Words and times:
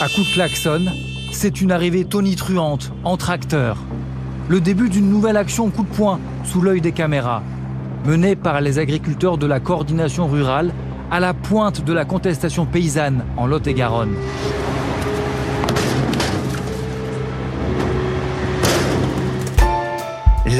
À 0.00 0.08
coup 0.08 0.22
de 0.22 0.32
klaxon, 0.34 0.86
c'est 1.30 1.60
une 1.60 1.70
arrivée 1.70 2.04
tonitruante 2.04 2.92
en 3.04 3.16
tracteur. 3.16 3.76
Le 4.48 4.60
début 4.60 4.88
d'une 4.88 5.08
nouvelle 5.08 5.36
action 5.36 5.70
coup 5.70 5.84
de 5.84 5.88
poing 5.88 6.18
sous 6.42 6.60
l'œil 6.60 6.80
des 6.80 6.90
caméras, 6.90 7.42
menée 8.04 8.34
par 8.34 8.60
les 8.60 8.80
agriculteurs 8.80 9.38
de 9.38 9.46
la 9.46 9.60
coordination 9.60 10.26
rurale 10.26 10.72
à 11.12 11.20
la 11.20 11.32
pointe 11.32 11.84
de 11.84 11.92
la 11.92 12.04
contestation 12.04 12.66
paysanne 12.66 13.24
en 13.36 13.46
Lot-et-Garonne. 13.46 14.16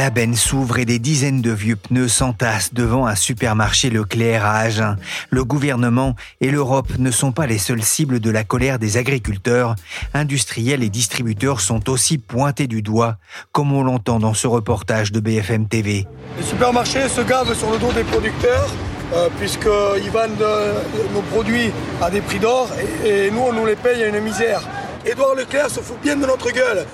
La 0.05 0.11
benne 0.11 0.37
s'ouvre 0.37 0.79
et 0.79 0.85
des 0.85 0.99
dizaines 0.99 1.41
de 1.41 1.51
vieux 1.51 1.77
pneus 1.77 2.09
s'entassent 2.09 2.75
devant 2.75 3.07
un 3.07 3.15
supermarché 3.15 3.89
Leclerc 3.89 4.45
à 4.45 4.59
Agen. 4.59 4.99
Le 5.31 5.45
gouvernement 5.45 6.15
et 6.43 6.51
l'Europe 6.51 6.99
ne 6.99 7.11
sont 7.11 7.33
pas 7.33 7.47
les 7.47 7.57
seules 7.57 7.83
cibles 7.83 8.21
de 8.21 8.29
la 8.29 8.45
colère 8.45 8.79
des 8.79 8.99
agriculteurs. 8.99 9.77
Industriels 10.13 10.83
et 10.83 10.91
distributeurs 10.91 11.63
sont 11.63 11.89
aussi 11.89 12.19
pointés 12.19 12.67
du 12.67 12.83
doigt, 12.83 13.17
comme 13.51 13.73
on 13.73 13.83
l'entend 13.83 14.19
dans 14.19 14.35
ce 14.35 14.47
reportage 14.47 15.11
de 15.11 15.21
BFM 15.21 15.69
TV. 15.69 16.07
Les 16.37 16.45
supermarchés 16.45 17.09
se 17.09 17.23
gavent 17.23 17.55
sur 17.55 17.71
le 17.71 17.79
dos 17.79 17.93
des 17.93 18.05
producteurs. 18.05 18.69
Euh, 19.15 19.29
puisqu'ils 19.39 20.11
vendent 20.11 20.43
euh, 20.43 20.83
nos 21.15 21.21
produits 21.21 21.71
à 22.03 22.11
des 22.11 22.21
prix 22.21 22.39
d'or 22.39 22.69
et, 23.05 23.27
et 23.27 23.31
nous 23.31 23.41
on 23.41 23.53
nous 23.53 23.67
les 23.67 23.77
paye 23.77 24.03
à 24.03 24.09
une 24.09 24.21
misère. 24.21 24.61
Édouard 25.07 25.35
Leclerc 25.35 25.71
se 25.71 25.81
fout 25.81 25.97
bien 26.03 26.17
de 26.17 26.27
notre 26.27 26.51
gueule. 26.51 26.85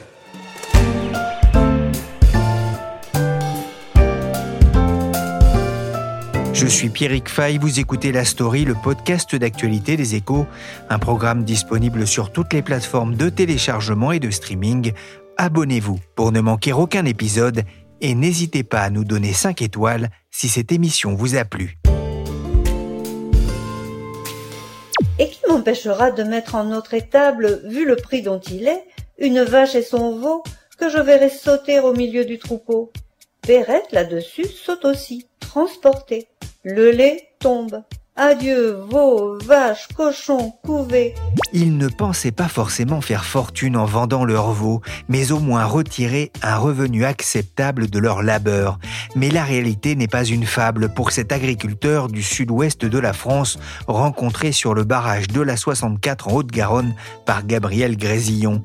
Je 6.60 6.66
suis 6.66 6.90
Pierrick 6.90 7.30
Fay, 7.30 7.56
vous 7.56 7.80
écoutez 7.80 8.12
La 8.12 8.26
Story, 8.26 8.66
le 8.66 8.74
podcast 8.74 9.34
d'actualité 9.34 9.96
des 9.96 10.14
échos, 10.14 10.46
un 10.90 10.98
programme 10.98 11.42
disponible 11.42 12.06
sur 12.06 12.32
toutes 12.32 12.52
les 12.52 12.60
plateformes 12.60 13.14
de 13.14 13.30
téléchargement 13.30 14.12
et 14.12 14.18
de 14.18 14.30
streaming. 14.30 14.92
Abonnez-vous 15.38 15.98
pour 16.16 16.32
ne 16.32 16.40
manquer 16.42 16.74
aucun 16.74 17.06
épisode 17.06 17.62
et 18.02 18.14
n'hésitez 18.14 18.62
pas 18.62 18.82
à 18.82 18.90
nous 18.90 19.04
donner 19.04 19.32
5 19.32 19.62
étoiles 19.62 20.10
si 20.30 20.48
cette 20.48 20.70
émission 20.70 21.14
vous 21.14 21.34
a 21.34 21.46
plu. 21.46 21.78
Et 25.18 25.30
qui 25.30 25.40
m'empêchera 25.48 26.10
de 26.10 26.24
mettre 26.24 26.56
en 26.56 26.64
notre 26.64 26.92
étable, 26.92 27.62
vu 27.64 27.86
le 27.86 27.96
prix 27.96 28.20
dont 28.20 28.40
il 28.40 28.68
est, 28.68 28.84
une 29.16 29.44
vache 29.44 29.76
et 29.76 29.82
son 29.82 30.18
veau 30.18 30.42
que 30.76 30.90
je 30.90 30.98
verrai 30.98 31.30
sauter 31.30 31.80
au 31.80 31.94
milieu 31.94 32.26
du 32.26 32.38
troupeau? 32.38 32.92
Perrette, 33.40 33.92
là-dessus, 33.92 34.44
saute 34.44 34.84
aussi, 34.84 35.26
transportée. 35.40 36.28
Le 36.62 36.90
lait 36.90 37.22
tombe. 37.38 37.82
Adieu, 38.16 38.76
veaux, 38.90 39.38
vaches, 39.46 39.88
cochons, 39.96 40.52
couvées. 40.62 41.14
Ils 41.54 41.78
ne 41.78 41.88
pensaient 41.88 42.32
pas 42.32 42.48
forcément 42.48 43.00
faire 43.00 43.24
fortune 43.24 43.78
en 43.78 43.86
vendant 43.86 44.26
leurs 44.26 44.52
veaux, 44.52 44.82
mais 45.08 45.32
au 45.32 45.38
moins 45.38 45.64
retirer 45.64 46.30
un 46.42 46.58
revenu 46.58 47.06
acceptable 47.06 47.88
de 47.88 47.98
leur 47.98 48.22
labeur. 48.22 48.78
Mais 49.16 49.30
la 49.30 49.42
réalité 49.42 49.96
n'est 49.96 50.06
pas 50.06 50.24
une 50.24 50.44
fable 50.44 50.92
pour 50.92 51.12
cet 51.12 51.32
agriculteur 51.32 52.08
du 52.08 52.22
sud-ouest 52.22 52.84
de 52.84 52.98
la 52.98 53.14
France 53.14 53.58
rencontré 53.86 54.52
sur 54.52 54.74
le 54.74 54.84
barrage 54.84 55.28
de 55.28 55.40
la 55.40 55.56
64 55.56 56.28
en 56.28 56.32
Haute-Garonne 56.32 56.94
par 57.24 57.46
Gabriel 57.46 57.96
Grésillon. 57.96 58.62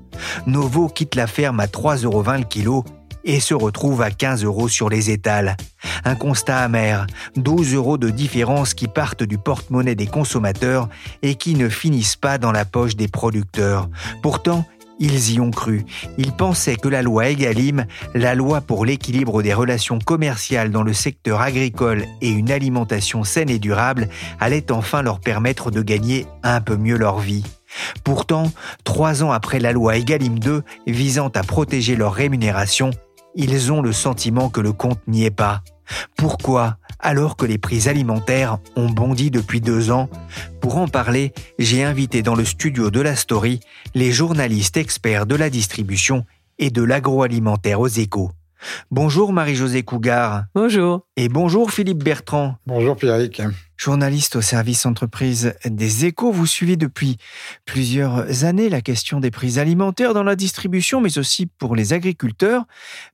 Nos 0.48 0.68
veaux 0.68 0.90
quittent 0.90 1.16
la 1.16 1.28
ferme 1.28 1.62
à 1.62 1.68
3,20 1.68 2.04
euros 2.04 2.24
le 2.24 2.44
kilo 2.44 2.84
et 3.26 3.40
se 3.40 3.54
retrouve 3.54 4.02
à 4.02 4.12
15 4.12 4.44
euros 4.44 4.70
sur 4.70 4.90
les 4.90 5.10
étals. 5.10 5.58
Un 6.06 6.16
constat 6.16 6.60
amer, 6.60 7.08
12 7.36 7.74
euros 7.74 7.98
de 7.98 8.10
différence 8.10 8.74
qui 8.74 8.88
partent 8.88 9.24
du 9.24 9.38
porte-monnaie 9.38 9.96
des 9.96 10.08
consommateurs 10.08 10.88
et 11.22 11.36
qui 11.36 11.56
ne 11.56 11.68
finissent 11.68 12.16
pas 12.16 12.38
dans 12.38 12.52
la 12.52 12.66
poche 12.66 12.96
des 12.96 13.08
producteurs. 13.08 13.90
Pourtant, 14.22 14.66
ils 15.00 15.34
y 15.34 15.40
ont 15.40 15.52
cru. 15.52 15.86
Ils 16.18 16.32
pensaient 16.32 16.78
que 16.78 16.88
la 16.88 17.02
loi 17.02 17.30
Egalim, 17.30 17.86
la 18.14 18.36
loi 18.36 18.62
pour 18.62 18.86
l'équilibre 18.86 19.42
des 19.44 19.54
relations 19.54 20.00
commerciales 20.00 20.72
dans 20.72 20.84
le 20.84 20.94
secteur 20.94 21.42
agricole 21.42 22.06
et 22.22 22.30
une 22.30 22.52
alimentation 22.52 23.24
saine 23.24 23.50
et 23.50 23.60
durable, 23.60 24.08
allait 24.40 24.72
enfin 24.72 25.02
leur 25.02 25.20
permettre 25.20 25.72
de 25.72 25.82
gagner 25.82 26.26
un 26.44 26.62
peu 26.62 26.78
mieux 26.78 26.98
leur 26.98 27.20
vie. 27.20 27.44
Pourtant, 28.04 28.52
trois 28.86 29.24
ans 29.24 29.32
après 29.32 29.60
la 29.60 29.74
loi 29.74 29.98
Egalim 29.98 30.40
2 30.40 30.64
visant 30.88 31.30
à 31.36 31.44
protéger 31.44 31.98
leur 31.98 32.14
rémunération, 32.14 32.92
ils 33.36 33.72
ont 33.72 33.82
le 33.82 33.94
sentiment 33.94 34.50
que 34.50 34.62
le 34.62 34.74
compte 34.74 35.00
n'y 35.08 35.26
est 35.26 35.32
pas. 35.32 35.62
Pourquoi 36.16 36.78
alors 37.00 37.36
que 37.36 37.46
les 37.46 37.58
prix 37.58 37.88
alimentaires 37.88 38.58
ont 38.76 38.90
bondi 38.90 39.30
depuis 39.30 39.62
deux 39.62 39.92
ans? 39.92 40.10
Pour 40.62 40.78
en 40.78 40.88
parler, 40.88 41.34
j'ai 41.60 41.84
invité 41.84 42.24
dans 42.24 42.36
le 42.36 42.46
studio 42.46 42.90
de 42.90 43.02
la 43.02 43.16
Story 43.16 43.60
les 43.94 44.12
journalistes 44.12 44.78
experts 44.78 45.26
de 45.26 45.36
la 45.36 45.50
distribution 45.50 46.26
et 46.58 46.72
de 46.72 46.82
l'agroalimentaire 46.82 47.80
aux 47.80 47.88
échos. 47.88 48.32
Bonjour 48.92 49.34
Marie-Josée 49.34 49.84
Cougar. 49.84 50.46
Bonjour. 50.56 51.06
Et 51.18 51.30
bonjour 51.30 51.72
Philippe 51.72 52.04
Bertrand. 52.04 52.58
Bonjour 52.66 52.96
Pierrick. 52.96 53.42
Journaliste 53.78 54.38
au 54.38 54.42
service 54.42 54.86
entreprise 54.86 55.54
des 55.66 56.06
échos, 56.06 56.32
vous 56.32 56.48
suivez 56.48 56.78
depuis 56.78 57.18
plusieurs 57.66 58.46
années 58.46 58.70
la 58.70 58.82
question 58.82 59.20
des 59.20 59.32
prix 59.32 59.60
alimentaires 59.60 60.14
dans 60.14 60.24
la 60.24 60.38
distribution, 60.38 61.02
mais 61.02 61.18
aussi 61.18 61.46
pour 61.46 61.76
les 61.76 61.92
agriculteurs. 61.92 62.64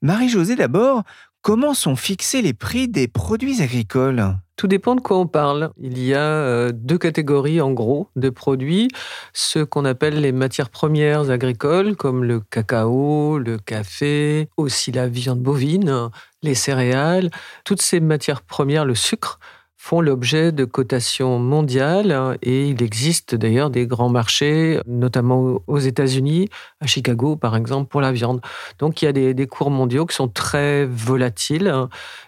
Marie-Josée 0.04 0.56
d'abord, 0.56 1.04
comment 1.42 1.74
sont 1.74 1.96
fixés 1.96 2.42
les 2.42 2.54
prix 2.54 2.88
des 2.88 3.08
produits 3.08 3.62
agricoles? 3.62 4.38
Tout 4.56 4.68
dépend 4.68 4.96
de 4.96 5.02
quoi 5.02 5.18
on 5.18 5.28
parle. 5.28 5.72
Il 5.80 5.98
y 5.98 6.14
a 6.14 6.20
euh, 6.20 6.72
deux 6.72 7.00
catégories 7.00 7.62
en 7.62 7.72
gros 7.72 8.10
de 8.16 8.30
produits. 8.30 8.90
Ceux 9.34 9.66
qu'on 9.66 9.86
appelle 9.86 10.22
les 10.22 10.32
matières 10.32 10.70
premières 10.70 11.32
agricoles, 11.32 11.96
comme 11.96 12.24
le 12.24 12.42
cacao, 12.42 13.40
le 13.40 13.58
café, 13.58 14.50
aussi 14.58 14.92
la 14.92 15.08
viande 15.08 15.42
bovine, 15.42 16.10
les 16.44 16.54
céréales. 16.54 17.32
Toutes 17.66 17.82
ces 17.82 18.00
matières 18.00 18.44
premières, 18.44 18.86
le 18.86 18.94
sucre, 18.94 19.40
font 19.84 20.00
l'objet 20.00 20.52
de 20.52 20.64
cotations 20.64 21.40
mondiales 21.40 22.38
et 22.44 22.68
il 22.68 22.84
existe 22.84 23.34
d'ailleurs 23.34 23.72
des 23.72 23.88
grands 23.88 24.10
marchés, 24.10 24.80
notamment 24.86 25.60
aux 25.66 25.80
États-Unis, 25.80 26.50
à 26.82 26.86
Chicago 26.86 27.36
par 27.36 27.58
exemple, 27.58 27.90
pour 27.90 28.00
la 28.00 28.12
viande. 28.12 28.42
Donc 28.78 29.02
il 29.02 29.06
y 29.06 29.08
a 29.08 29.12
des, 29.12 29.34
des 29.34 29.48
cours 29.48 29.72
mondiaux 29.72 30.06
qui 30.06 30.16
sont 30.16 30.28
très 30.28 30.86
volatiles 30.86 31.74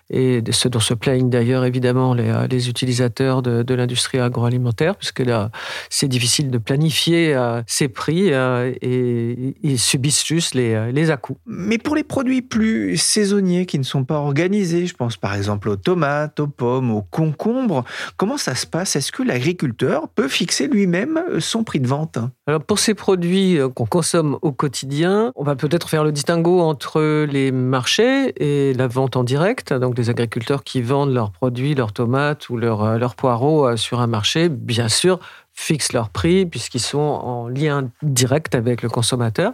et 0.10 0.44
ce 0.52 0.68
dont 0.68 0.80
se 0.80 0.94
plaignent 0.94 1.30
d'ailleurs 1.30 1.66
évidemment 1.66 2.14
les, 2.14 2.30
euh, 2.30 2.48
les 2.48 2.70
utilisateurs 2.70 3.42
de, 3.42 3.64
de 3.64 3.74
l'industrie 3.74 4.20
agroalimentaire, 4.20 4.96
puisque 4.96 5.20
là, 5.20 5.50
c'est 5.90 6.08
difficile 6.08 6.52
de 6.52 6.58
planifier 6.58 7.34
euh, 7.34 7.62
ces 7.68 7.88
prix 7.88 8.34
euh, 8.34 8.74
et 8.82 9.56
ils 9.64 9.80
subissent 9.80 10.26
juste 10.26 10.56
les, 10.56 10.92
les 10.92 11.12
à-coups. 11.12 11.40
Mais 11.46 11.78
pour 11.78 11.96
les 11.96 12.04
produits 12.04 12.42
plus 12.42 12.98
saisonniers 12.98 13.66
qui 13.66 13.80
ne 13.80 13.84
sont 13.84 14.04
pas 14.04 14.18
organisés, 14.18 14.86
je 14.86 14.94
pense 14.94 15.18
par 15.18 15.34
exemple 15.36 15.70
aux 15.70 15.76
tomates, 15.76 16.40
aux 16.40 16.48
pommes, 16.48 16.92
aux 16.92 17.02
concombres, 17.02 17.84
comment 18.18 18.38
ça 18.38 18.56
se 18.56 18.68
passe? 18.68 18.96
Est-ce 18.96 19.12
que 19.12 19.24
l'agriculteur 19.24 20.08
peut 20.10 20.28
fixer 20.28 20.68
lui-même 20.68 21.22
son 21.40 21.64
prix 21.64 21.80
de 21.80 21.88
vente? 21.88 22.18
Alors 22.48 22.64
pour 22.64 22.80
ces 22.80 22.94
produits 22.94 23.58
qu'on 23.74 23.86
consomme 23.86 24.38
au 24.42 24.52
quotidien, 24.52 25.32
on 25.36 25.44
va 25.44 25.56
peut-être 25.56 25.90
faire 25.90 26.04
le 26.04 26.12
distinguo 26.12 26.62
entre 26.62 27.26
les 27.26 27.52
marchés 27.52 28.34
et 28.38 28.74
la 28.74 28.88
vente 28.88 29.16
en 29.16 29.24
direct, 29.24 29.74
donc 29.74 29.93
des 29.94 30.10
agriculteurs 30.10 30.64
qui 30.64 30.82
vendent 30.82 31.14
leurs 31.14 31.32
produits, 31.32 31.76
leurs 31.76 31.94
tomates 31.94 32.50
ou 32.50 32.58
leurs, 32.58 32.84
euh, 32.84 32.98
leurs 32.98 33.16
poireaux 33.16 33.68
euh, 33.68 33.78
sur 33.78 34.00
un 34.02 34.08
marché, 34.08 34.50
bien 34.50 34.90
sûr, 34.90 35.20
fixent 35.54 35.94
leur 35.94 36.10
prix 36.10 36.46
puisqu'ils 36.46 36.80
sont 36.80 37.00
en 37.00 37.48
lien 37.48 37.90
direct 38.02 38.56
avec 38.56 38.82
le 38.82 38.90
consommateur. 38.90 39.54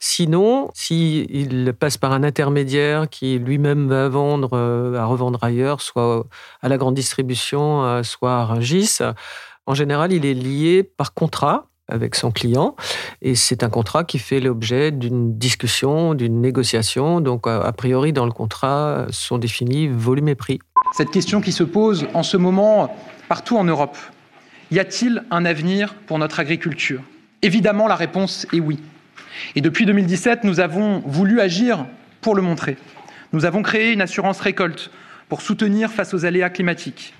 Sinon, 0.00 0.70
s'ils 0.74 1.72
passent 1.78 1.98
par 1.98 2.12
un 2.12 2.22
intermédiaire 2.22 3.08
qui 3.08 3.38
lui-même 3.38 3.88
va 3.88 4.08
vendre, 4.08 4.50
euh, 4.52 4.96
à 4.96 5.04
revendre 5.04 5.42
ailleurs, 5.42 5.80
soit 5.80 6.26
à 6.60 6.68
la 6.68 6.78
grande 6.78 6.94
distribution, 6.94 8.02
soit 8.02 8.34
à 8.34 8.44
Rungis, 8.44 8.98
en 9.66 9.74
général, 9.74 10.12
il 10.12 10.26
est 10.26 10.34
lié 10.34 10.82
par 10.82 11.14
contrat 11.14 11.66
avec 11.88 12.14
son 12.14 12.30
client. 12.30 12.76
Et 13.20 13.34
c'est 13.34 13.62
un 13.62 13.68
contrat 13.68 14.04
qui 14.04 14.18
fait 14.18 14.40
l'objet 14.40 14.90
d'une 14.90 15.36
discussion, 15.36 16.14
d'une 16.14 16.40
négociation. 16.40 17.20
Donc, 17.20 17.46
a 17.46 17.72
priori, 17.72 18.12
dans 18.12 18.26
le 18.26 18.32
contrat, 18.32 19.06
sont 19.10 19.38
définis 19.38 19.88
volume 19.88 20.28
et 20.28 20.34
prix. 20.34 20.58
Cette 20.96 21.10
question 21.10 21.40
qui 21.40 21.52
se 21.52 21.64
pose 21.64 22.06
en 22.14 22.22
ce 22.22 22.36
moment 22.36 22.94
partout 23.28 23.56
en 23.56 23.64
Europe. 23.64 23.96
Y 24.70 24.78
a-t-il 24.78 25.24
un 25.30 25.44
avenir 25.44 25.94
pour 26.06 26.18
notre 26.18 26.40
agriculture? 26.40 27.02
Évidemment, 27.42 27.88
la 27.88 27.96
réponse 27.96 28.46
est 28.52 28.60
oui. 28.60 28.78
Et 29.54 29.60
depuis 29.60 29.86
2017, 29.86 30.44
nous 30.44 30.60
avons 30.60 31.02
voulu 31.06 31.40
agir 31.40 31.86
pour 32.20 32.34
le 32.34 32.42
montrer. 32.42 32.76
Nous 33.32 33.44
avons 33.44 33.62
créé 33.62 33.92
une 33.92 34.00
assurance 34.00 34.40
récolte 34.40 34.90
pour 35.28 35.42
soutenir 35.42 35.90
face 35.90 36.14
aux 36.14 36.24
aléas 36.24 36.50
climatiques. 36.50 37.14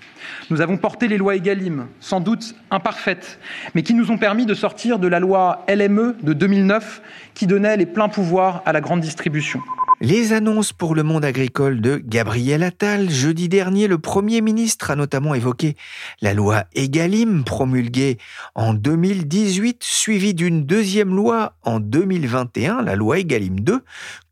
Nous 0.51 0.61
avons 0.61 0.77
porté 0.77 1.09
les 1.09 1.19
lois 1.19 1.37
EGalim, 1.37 1.87
sans 2.01 2.21
doute 2.21 2.55
imparfaites, 2.71 3.39
mais 3.75 3.83
qui 3.83 3.95
nous 3.95 4.11
ont 4.11 4.19
permis 4.19 4.47
de 4.47 4.55
sortir 4.55 4.99
de 4.99 5.09
la 5.09 5.21
loi 5.21 5.65
LME 5.69 6.17
de 6.23 6.33
2009 6.33 7.03
qui 7.35 7.47
donnait 7.47 7.77
les 7.77 7.87
pleins 7.87 8.09
pouvoirs 8.09 8.63
à 8.67 8.73
la 8.73 8.81
grande 8.81 9.01
distribution. 9.01 9.61
Les 10.05 10.33
annonces 10.33 10.73
pour 10.73 10.97
le 10.97 11.05
monde 11.05 11.25
agricole 11.25 11.81
de 11.81 12.03
Gabriel 12.05 12.65
Attal. 12.65 13.09
Jeudi 13.09 13.49
dernier, 13.49 13.87
le 13.87 13.99
Premier 13.99 14.41
ministre 14.41 14.91
a 14.91 14.97
notamment 14.97 15.33
évoqué 15.33 15.77
la 16.21 16.35
loi 16.35 16.65
Egalim 16.75 17.45
promulguée 17.45 18.19
en 18.57 18.75
2018, 18.75 19.85
suivie 19.85 20.35
d'une 20.35 20.67
deuxième 20.67 21.15
loi 21.15 21.55
en 21.63 21.79
2021, 21.79 22.83
la 22.83 22.97
loi 22.97 23.21
Egalim 23.21 23.61
2. 23.61 23.85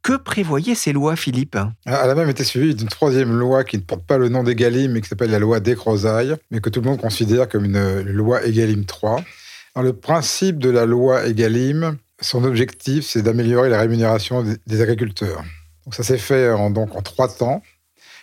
Que 0.02 0.17
prévoyaient 0.17 0.75
ces 0.75 0.93
lois, 0.93 1.14
Philippe? 1.17 1.58
Elle 1.85 1.94
a 1.94 2.14
même 2.14 2.31
été 2.31 2.43
suivie 2.44 2.75
d'une 2.75 2.88
troisième 2.88 3.32
loi 3.32 3.64
qui 3.64 3.76
ne 3.76 3.82
porte 3.82 4.06
pas 4.06 4.19
le 4.19 4.29
nom 4.29 4.43
d'Egalim, 4.43 4.93
mais 4.93 5.00
qui 5.00 5.08
s'appelle 5.08 5.31
la 5.31 5.38
loi 5.38 5.61
Descrozailles, 5.61 6.37
mais 6.50 6.61
que 6.61 6.70
tout 6.70 6.81
le 6.81 6.88
monde 6.88 7.00
considère 7.00 7.49
comme 7.49 7.67
une, 7.67 8.00
loi 8.02 8.44
Egalim 8.44 8.85
3. 8.85 9.23
le 9.82 9.93
principe 9.93 10.58
de 10.58 10.70
la 10.70 10.87
loi 10.87 11.26
Egalim, 11.26 11.99
son 12.20 12.44
objectif, 12.44 13.05
c'est 13.06 13.23
d'améliorer 13.23 13.69
la 13.69 13.79
rémunération 13.79 14.44
des 14.67 14.81
agriculteurs 14.81 15.44
ça 15.93 16.03
s'est 16.03 16.19
fait 16.19 16.50
en, 16.50 16.70
donc, 16.70 16.94
en 16.94 17.03
trois 17.03 17.29
temps. 17.29 17.62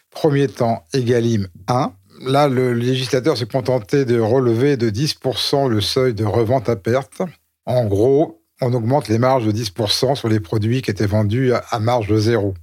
Premier 0.09 0.47
temps, 0.47 0.83
Egalim 0.93 1.47
1. 1.67 1.91
Là, 2.21 2.47
le 2.47 2.73
législateur 2.73 3.37
s'est 3.37 3.47
contenté 3.47 4.05
de 4.05 4.19
relever 4.19 4.77
de 4.77 4.89
10% 4.89 5.69
le 5.69 5.81
seuil 5.81 6.13
de 6.13 6.25
revente 6.25 6.69
à 6.69 6.75
perte. 6.75 7.21
En 7.65 7.85
gros, 7.85 8.36
on 8.61 8.73
augmente 8.73 9.07
les 9.07 9.17
marges 9.17 9.45
de 9.45 9.51
10% 9.51 10.15
sur 10.15 10.29
les 10.29 10.39
produits 10.39 10.81
qui 10.81 10.91
étaient 10.91 11.07
vendus 11.07 11.51
à 11.53 11.79
marge 11.79 12.07
de 12.07 12.17
zéro. 12.17 12.53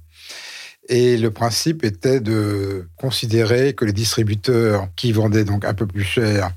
Et 0.87 1.17
le 1.17 1.31
principe 1.31 1.83
était 1.83 2.19
de 2.19 2.87
considérer 2.95 3.73
que 3.73 3.85
les 3.85 3.93
distributeurs 3.93 4.87
qui 4.95 5.11
vendaient 5.11 5.43
donc 5.43 5.65
un 5.65 5.73
peu 5.73 5.87
plus 5.87 6.03
cher 6.03 6.51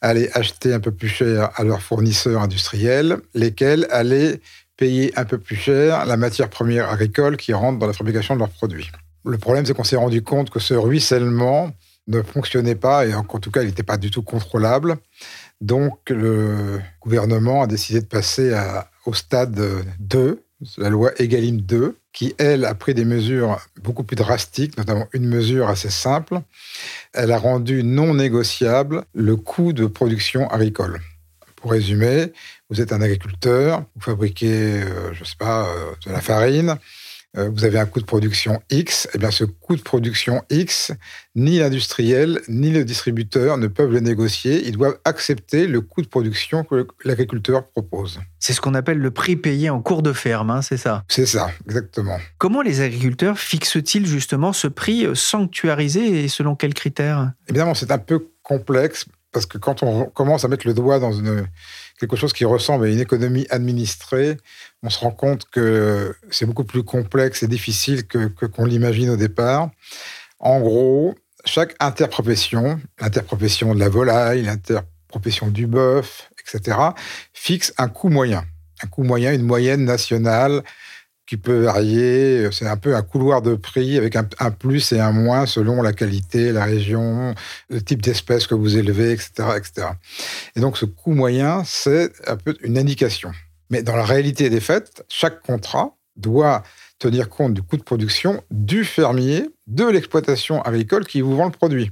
allaient 0.00 0.30
acheter 0.32 0.72
un 0.72 0.80
peu 0.80 0.90
plus 0.90 1.08
cher 1.08 1.50
à 1.56 1.64
leurs 1.64 1.82
fournisseurs 1.82 2.40
industriels, 2.40 3.18
lesquels 3.34 3.86
allaient 3.90 4.40
payer 4.76 5.12
un 5.18 5.24
peu 5.24 5.38
plus 5.38 5.56
cher 5.56 6.06
la 6.06 6.16
matière 6.16 6.48
première 6.48 6.90
agricole 6.90 7.36
qui 7.36 7.52
rentre 7.52 7.78
dans 7.78 7.86
la 7.86 7.92
fabrication 7.92 8.34
de 8.34 8.40
leurs 8.40 8.50
produits. 8.50 8.90
Le 9.24 9.38
problème, 9.38 9.64
c'est 9.66 9.74
qu'on 9.74 9.84
s'est 9.84 9.96
rendu 9.96 10.22
compte 10.22 10.50
que 10.50 10.60
ce 10.60 10.74
ruissellement 10.74 11.70
ne 12.06 12.22
fonctionnait 12.22 12.74
pas 12.74 13.06
et 13.06 13.14
en 13.14 13.22
tout 13.22 13.50
cas, 13.50 13.62
il 13.62 13.66
n'était 13.66 13.82
pas 13.82 13.96
du 13.96 14.10
tout 14.10 14.22
contrôlable. 14.22 14.96
Donc, 15.64 16.10
le 16.10 16.78
gouvernement 17.00 17.62
a 17.62 17.66
décidé 17.66 18.02
de 18.02 18.06
passer 18.06 18.54
au 19.06 19.14
stade 19.14 19.58
2, 19.98 20.44
la 20.76 20.90
loi 20.90 21.10
Egalim 21.16 21.62
2, 21.62 21.96
qui, 22.12 22.34
elle, 22.36 22.66
a 22.66 22.74
pris 22.74 22.92
des 22.92 23.06
mesures 23.06 23.58
beaucoup 23.82 24.04
plus 24.04 24.14
drastiques, 24.14 24.76
notamment 24.76 25.08
une 25.14 25.26
mesure 25.26 25.70
assez 25.70 25.88
simple. 25.88 26.42
Elle 27.14 27.32
a 27.32 27.38
rendu 27.38 27.82
non 27.82 28.12
négociable 28.12 29.04
le 29.14 29.36
coût 29.36 29.72
de 29.72 29.86
production 29.86 30.50
agricole. 30.50 31.00
Pour 31.56 31.70
résumer, 31.70 32.34
vous 32.68 32.82
êtes 32.82 32.92
un 32.92 33.00
agriculteur, 33.00 33.84
vous 33.96 34.02
fabriquez, 34.02 34.82
euh, 34.82 35.14
je 35.14 35.20
ne 35.20 35.24
sais 35.24 35.36
pas, 35.38 35.66
euh, 35.66 35.92
de 36.04 36.12
la 36.12 36.20
farine, 36.20 36.76
vous 37.34 37.64
avez 37.64 37.78
un 37.78 37.86
coût 37.86 38.00
de 38.00 38.04
production 38.04 38.60
X, 38.70 39.06
et 39.06 39.10
eh 39.14 39.18
bien 39.18 39.30
ce 39.30 39.44
coût 39.44 39.76
de 39.76 39.82
production 39.82 40.42
X, 40.50 40.92
ni 41.34 41.58
l'industriel 41.58 42.40
ni 42.48 42.70
le 42.70 42.84
distributeur 42.84 43.58
ne 43.58 43.66
peuvent 43.66 43.92
le 43.92 44.00
négocier. 44.00 44.66
Ils 44.66 44.76
doivent 44.76 44.98
accepter 45.04 45.66
le 45.66 45.80
coût 45.80 46.02
de 46.02 46.06
production 46.06 46.64
que 46.64 46.86
l'agriculteur 47.04 47.68
propose. 47.68 48.20
C'est 48.38 48.52
ce 48.52 48.60
qu'on 48.60 48.74
appelle 48.74 48.98
le 48.98 49.10
prix 49.10 49.36
payé 49.36 49.70
en 49.70 49.80
cours 49.80 50.02
de 50.02 50.12
ferme, 50.12 50.50
hein, 50.50 50.62
c'est 50.62 50.76
ça? 50.76 51.04
C'est 51.08 51.26
ça, 51.26 51.50
exactement. 51.66 52.18
Comment 52.38 52.62
les 52.62 52.80
agriculteurs 52.80 53.38
fixent-ils 53.38 54.06
justement 54.06 54.52
ce 54.52 54.68
prix 54.68 55.06
sanctuarisé 55.14 56.24
et 56.24 56.28
selon 56.28 56.54
quels 56.54 56.74
critères? 56.74 57.32
Évidemment, 57.48 57.74
c'est 57.74 57.90
un 57.90 57.98
peu 57.98 58.28
complexe 58.42 59.06
parce 59.34 59.46
que 59.46 59.58
quand 59.58 59.82
on 59.82 60.04
commence 60.06 60.44
à 60.44 60.48
mettre 60.48 60.64
le 60.64 60.74
doigt 60.74 61.00
dans 61.00 61.10
quelque 61.98 62.14
chose 62.14 62.32
qui 62.32 62.44
ressemble 62.44 62.86
à 62.86 62.88
une 62.88 63.00
économie 63.00 63.46
administrée, 63.50 64.38
on 64.84 64.90
se 64.90 65.00
rend 65.00 65.10
compte 65.10 65.46
que 65.50 66.14
c'est 66.30 66.46
beaucoup 66.46 66.62
plus 66.62 66.84
complexe 66.84 67.42
et 67.42 67.48
difficile 67.48 68.06
que, 68.06 68.28
qu'on 68.46 68.64
l'imagine 68.64 69.10
au 69.10 69.16
départ. 69.16 69.70
En 70.38 70.60
gros, 70.60 71.16
chaque 71.44 71.74
interprofession, 71.80 72.80
l'interprofession 73.00 73.74
de 73.74 73.80
la 73.80 73.88
volaille, 73.88 74.42
l'interprofession 74.42 75.48
du 75.48 75.66
bœuf, 75.66 76.30
etc., 76.40 76.78
fixe 77.32 77.74
un 77.76 77.88
coût 77.88 78.10
moyen. 78.10 78.44
Un 78.84 78.86
coût 78.86 79.02
moyen, 79.02 79.32
une 79.32 79.42
moyenne 79.42 79.84
nationale 79.84 80.62
qui 81.26 81.36
peut 81.36 81.64
varier. 81.64 82.48
C'est 82.52 82.66
un 82.66 82.76
peu 82.76 82.94
un 82.94 83.02
couloir 83.02 83.42
de 83.42 83.54
prix 83.54 83.96
avec 83.96 84.16
un, 84.16 84.50
plus 84.50 84.92
et 84.92 85.00
un 85.00 85.12
moins 85.12 85.46
selon 85.46 85.82
la 85.82 85.92
qualité, 85.92 86.52
la 86.52 86.64
région, 86.64 87.34
le 87.70 87.82
type 87.82 88.02
d'espèce 88.02 88.46
que 88.46 88.54
vous 88.54 88.76
élevez, 88.76 89.12
etc., 89.12 89.30
etc. 89.56 89.88
Et 90.56 90.60
donc, 90.60 90.76
ce 90.76 90.84
coût 90.84 91.12
moyen, 91.12 91.62
c'est 91.64 92.12
un 92.26 92.36
peu 92.36 92.56
une 92.62 92.78
indication. 92.78 93.32
Mais 93.70 93.82
dans 93.82 93.96
la 93.96 94.04
réalité 94.04 94.50
des 94.50 94.60
faits, 94.60 95.04
chaque 95.08 95.42
contrat 95.42 95.96
doit 96.16 96.62
tenir 96.98 97.28
compte 97.28 97.54
du 97.54 97.62
coût 97.62 97.76
de 97.76 97.82
production 97.82 98.42
du 98.50 98.84
fermier, 98.84 99.48
de 99.66 99.84
l'exploitation 99.84 100.62
agricole 100.62 101.06
qui 101.06 101.20
vous 101.20 101.36
vend 101.36 101.46
le 101.46 101.50
produit. 101.50 101.90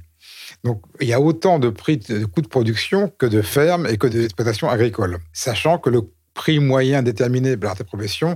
Donc, 0.63 0.81
il 1.01 1.07
y 1.07 1.13
a 1.13 1.19
autant 1.19 1.59
de 1.59 1.69
prix 1.69 1.97
de 1.97 2.25
coût 2.25 2.41
de 2.41 2.47
production 2.47 3.11
que 3.17 3.25
de 3.25 3.41
ferme 3.41 3.87
et 3.87 3.97
que 3.97 4.07
d'exploitation 4.07 4.69
agricole. 4.69 5.17
Sachant 5.33 5.77
que 5.77 5.89
le 5.89 6.03
prix 6.33 6.59
moyen 6.59 7.03
déterminé 7.03 7.57
par 7.57 7.75
la 7.77 7.85
profession 7.85 8.35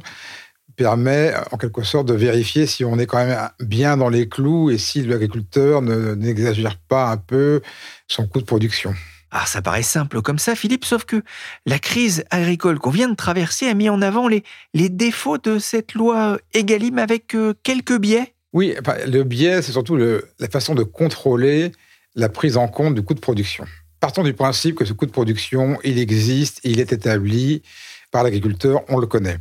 permet 0.78 1.34
en 1.52 1.58
quelque 1.58 1.84
sorte 1.84 2.08
de 2.08 2.14
vérifier 2.14 2.68
si 2.68 2.86
on 2.86 2.98
est 3.00 3.08
quand 3.08 3.18
même 3.18 3.50
bien 3.60 3.98
dans 3.98 4.10
les 4.10 4.30
clous 4.30 4.70
et 4.70 4.78
si 4.78 5.02
l'agriculteur 5.02 5.82
n'exagère 5.82 6.78
pas 6.78 7.12
un 7.12 7.18
peu 7.18 7.62
son 8.08 8.28
coût 8.28 8.40
de 8.40 8.46
production. 8.46 8.94
Ah, 9.32 9.46
ça 9.46 9.62
paraît 9.62 9.84
simple 9.84 10.22
comme 10.22 10.40
ça, 10.40 10.56
Philippe, 10.56 10.86
sauf 10.86 11.04
que 11.04 11.22
la 11.66 11.80
crise 11.80 12.24
agricole 12.30 12.80
qu'on 12.80 12.92
vient 12.92 13.10
de 13.10 13.16
traverser 13.16 13.68
a 13.68 13.74
mis 13.74 13.90
en 13.90 14.02
avant 14.02 14.30
les, 14.30 14.44
les 14.74 14.88
défauts 14.88 15.38
de 15.38 15.60
cette 15.60 15.96
loi 15.96 16.40
Egalim 16.54 16.98
avec 16.98 17.36
euh, 17.36 17.54
quelques 17.64 17.98
biais. 17.98 18.34
Oui, 18.54 18.76
le 19.06 19.24
biais, 19.24 19.62
c'est 19.62 19.74
surtout 19.74 19.98
la 19.98 20.48
façon 20.50 20.76
de 20.76 20.84
contrôler 20.84 21.74
la 22.16 22.30
prise 22.30 22.56
en 22.56 22.70
compte 22.70 22.96
du 22.96 23.04
coût 23.04 23.14
de 23.14 23.20
production. 23.20 23.66
Partons 24.00 24.24
du 24.24 24.34
principe 24.34 24.76
que 24.76 24.86
ce 24.86 24.94
coût 24.94 25.06
de 25.06 25.12
production, 25.12 25.78
il 25.84 26.00
existe, 26.00 26.62
il 26.64 26.80
est 26.80 26.94
établi 26.94 27.64
par 28.12 28.24
l'agriculteur, 28.24 28.82
on 28.88 28.98
le 28.98 29.08
connaît. 29.08 29.38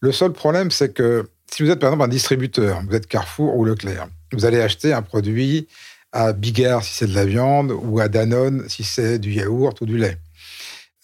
Le 0.00 0.12
seul 0.12 0.32
problème, 0.32 0.70
c'est 0.70 0.92
que 0.92 1.28
si 1.50 1.62
vous 1.62 1.70
êtes 1.70 1.78
par 1.78 1.90
exemple 1.90 2.04
un 2.04 2.12
distributeur, 2.12 2.82
vous 2.88 2.94
êtes 2.94 3.06
Carrefour 3.06 3.56
ou 3.56 3.64
Leclerc, 3.64 4.08
vous 4.32 4.44
allez 4.44 4.60
acheter 4.60 4.92
un 4.92 5.02
produit 5.02 5.68
à 6.12 6.32
Bigard 6.32 6.82
si 6.84 6.94
c'est 6.94 7.06
de 7.06 7.14
la 7.14 7.24
viande 7.24 7.72
ou 7.72 8.00
à 8.00 8.08
Danone 8.08 8.64
si 8.68 8.84
c'est 8.84 9.18
du 9.18 9.32
yaourt 9.32 9.80
ou 9.80 9.86
du 9.86 9.98
lait. 9.98 10.18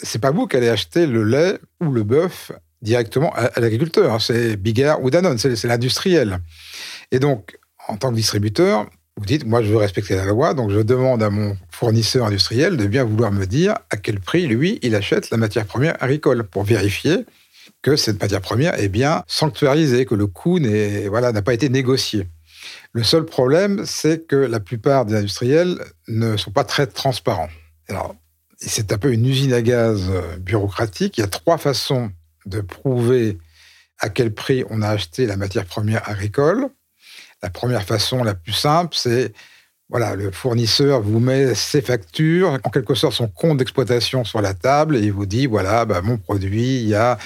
C'est 0.02 0.20
pas 0.20 0.30
vous 0.30 0.46
qui 0.46 0.56
allez 0.56 0.68
acheter 0.68 1.06
le 1.06 1.24
lait 1.24 1.58
ou 1.80 1.90
le 1.92 2.02
bœuf 2.02 2.52
directement 2.82 3.32
à, 3.34 3.60
l'agriculteur. 3.60 4.14
Hein. 4.14 4.18
C'est 4.18 4.56
Bigard 4.56 5.02
ou 5.02 5.10
Danone, 5.10 5.38
c'est 5.38 5.64
l'industriel. 5.64 6.38
Et 7.10 7.18
donc, 7.18 7.58
en 7.88 7.96
tant 7.96 8.10
que 8.10 8.16
distributeur, 8.16 8.86
vous 9.16 9.26
dites, 9.26 9.44
moi, 9.44 9.62
je 9.62 9.68
veux 9.68 9.76
respecter 9.76 10.14
la 10.14 10.24
loi, 10.24 10.54
donc 10.54 10.70
je 10.70 10.80
demande 10.80 11.22
à 11.22 11.28
mon 11.28 11.56
fournisseur 11.70 12.26
industriel 12.26 12.76
de 12.76 12.86
bien 12.86 13.04
vouloir 13.04 13.32
me 13.32 13.44
dire 13.44 13.74
à 13.90 13.96
quel 13.96 14.18
prix, 14.20 14.46
lui, 14.46 14.78
il 14.82 14.94
achète 14.94 15.30
la 15.30 15.36
matière 15.36 15.66
première 15.66 16.02
agricole 16.02 16.44
pour 16.44 16.64
vérifier 16.64 17.26
que 17.82 17.96
cette 17.96 18.20
matière 18.20 18.40
première 18.40 18.78
est 18.78 18.88
bien 18.88 19.24
sanctuarisée, 19.26 20.04
que 20.06 20.14
le 20.14 20.26
coût 20.26 20.58
n'a 20.58 21.08
voilà, 21.08 21.32
pas 21.42 21.54
été 21.54 21.68
négocié. 21.68 22.28
Le 22.92 23.02
seul 23.02 23.24
problème, 23.24 23.84
c'est 23.86 24.26
que 24.26 24.36
la 24.36 24.60
plupart 24.60 25.06
des 25.06 25.14
industriels 25.14 25.82
ne 26.08 26.36
sont 26.36 26.50
pas 26.50 26.64
très 26.64 26.86
transparents. 26.86 27.48
Alors, 27.88 28.14
c'est 28.58 28.92
un 28.92 28.98
peu 28.98 29.12
une 29.12 29.24
usine 29.26 29.52
à 29.52 29.62
gaz 29.62 30.10
euh, 30.10 30.36
bureaucratique. 30.36 31.16
Il 31.16 31.22
y 31.22 31.24
a 31.24 31.28
trois 31.28 31.56
façons 31.56 32.10
de 32.46 32.60
prouver 32.60 33.38
à 33.98 34.08
quel 34.08 34.34
prix 34.34 34.64
on 34.70 34.82
a 34.82 34.88
acheté 34.88 35.26
la 35.26 35.36
matière 35.36 35.64
première 35.64 36.08
agricole. 36.08 36.68
La 37.42 37.50
première 37.50 37.84
façon, 37.84 38.22
la 38.22 38.34
plus 38.34 38.52
simple, 38.52 38.94
c'est 38.96 39.32
voilà, 39.88 40.14
le 40.14 40.30
fournisseur 40.30 41.00
vous 41.00 41.18
met 41.18 41.54
ses 41.54 41.82
factures, 41.82 42.58
en 42.62 42.70
quelque 42.70 42.94
sorte 42.94 43.14
son 43.14 43.26
compte 43.26 43.58
d'exploitation 43.58 44.24
sur 44.24 44.40
la 44.40 44.54
table 44.54 44.96
et 44.96 45.00
il 45.00 45.12
vous 45.12 45.26
dit 45.26 45.46
voilà, 45.46 45.84
bah, 45.84 46.00
mon 46.00 46.16
produit, 46.16 46.80
il 46.80 46.88
y 46.88 46.94
a 46.94 47.18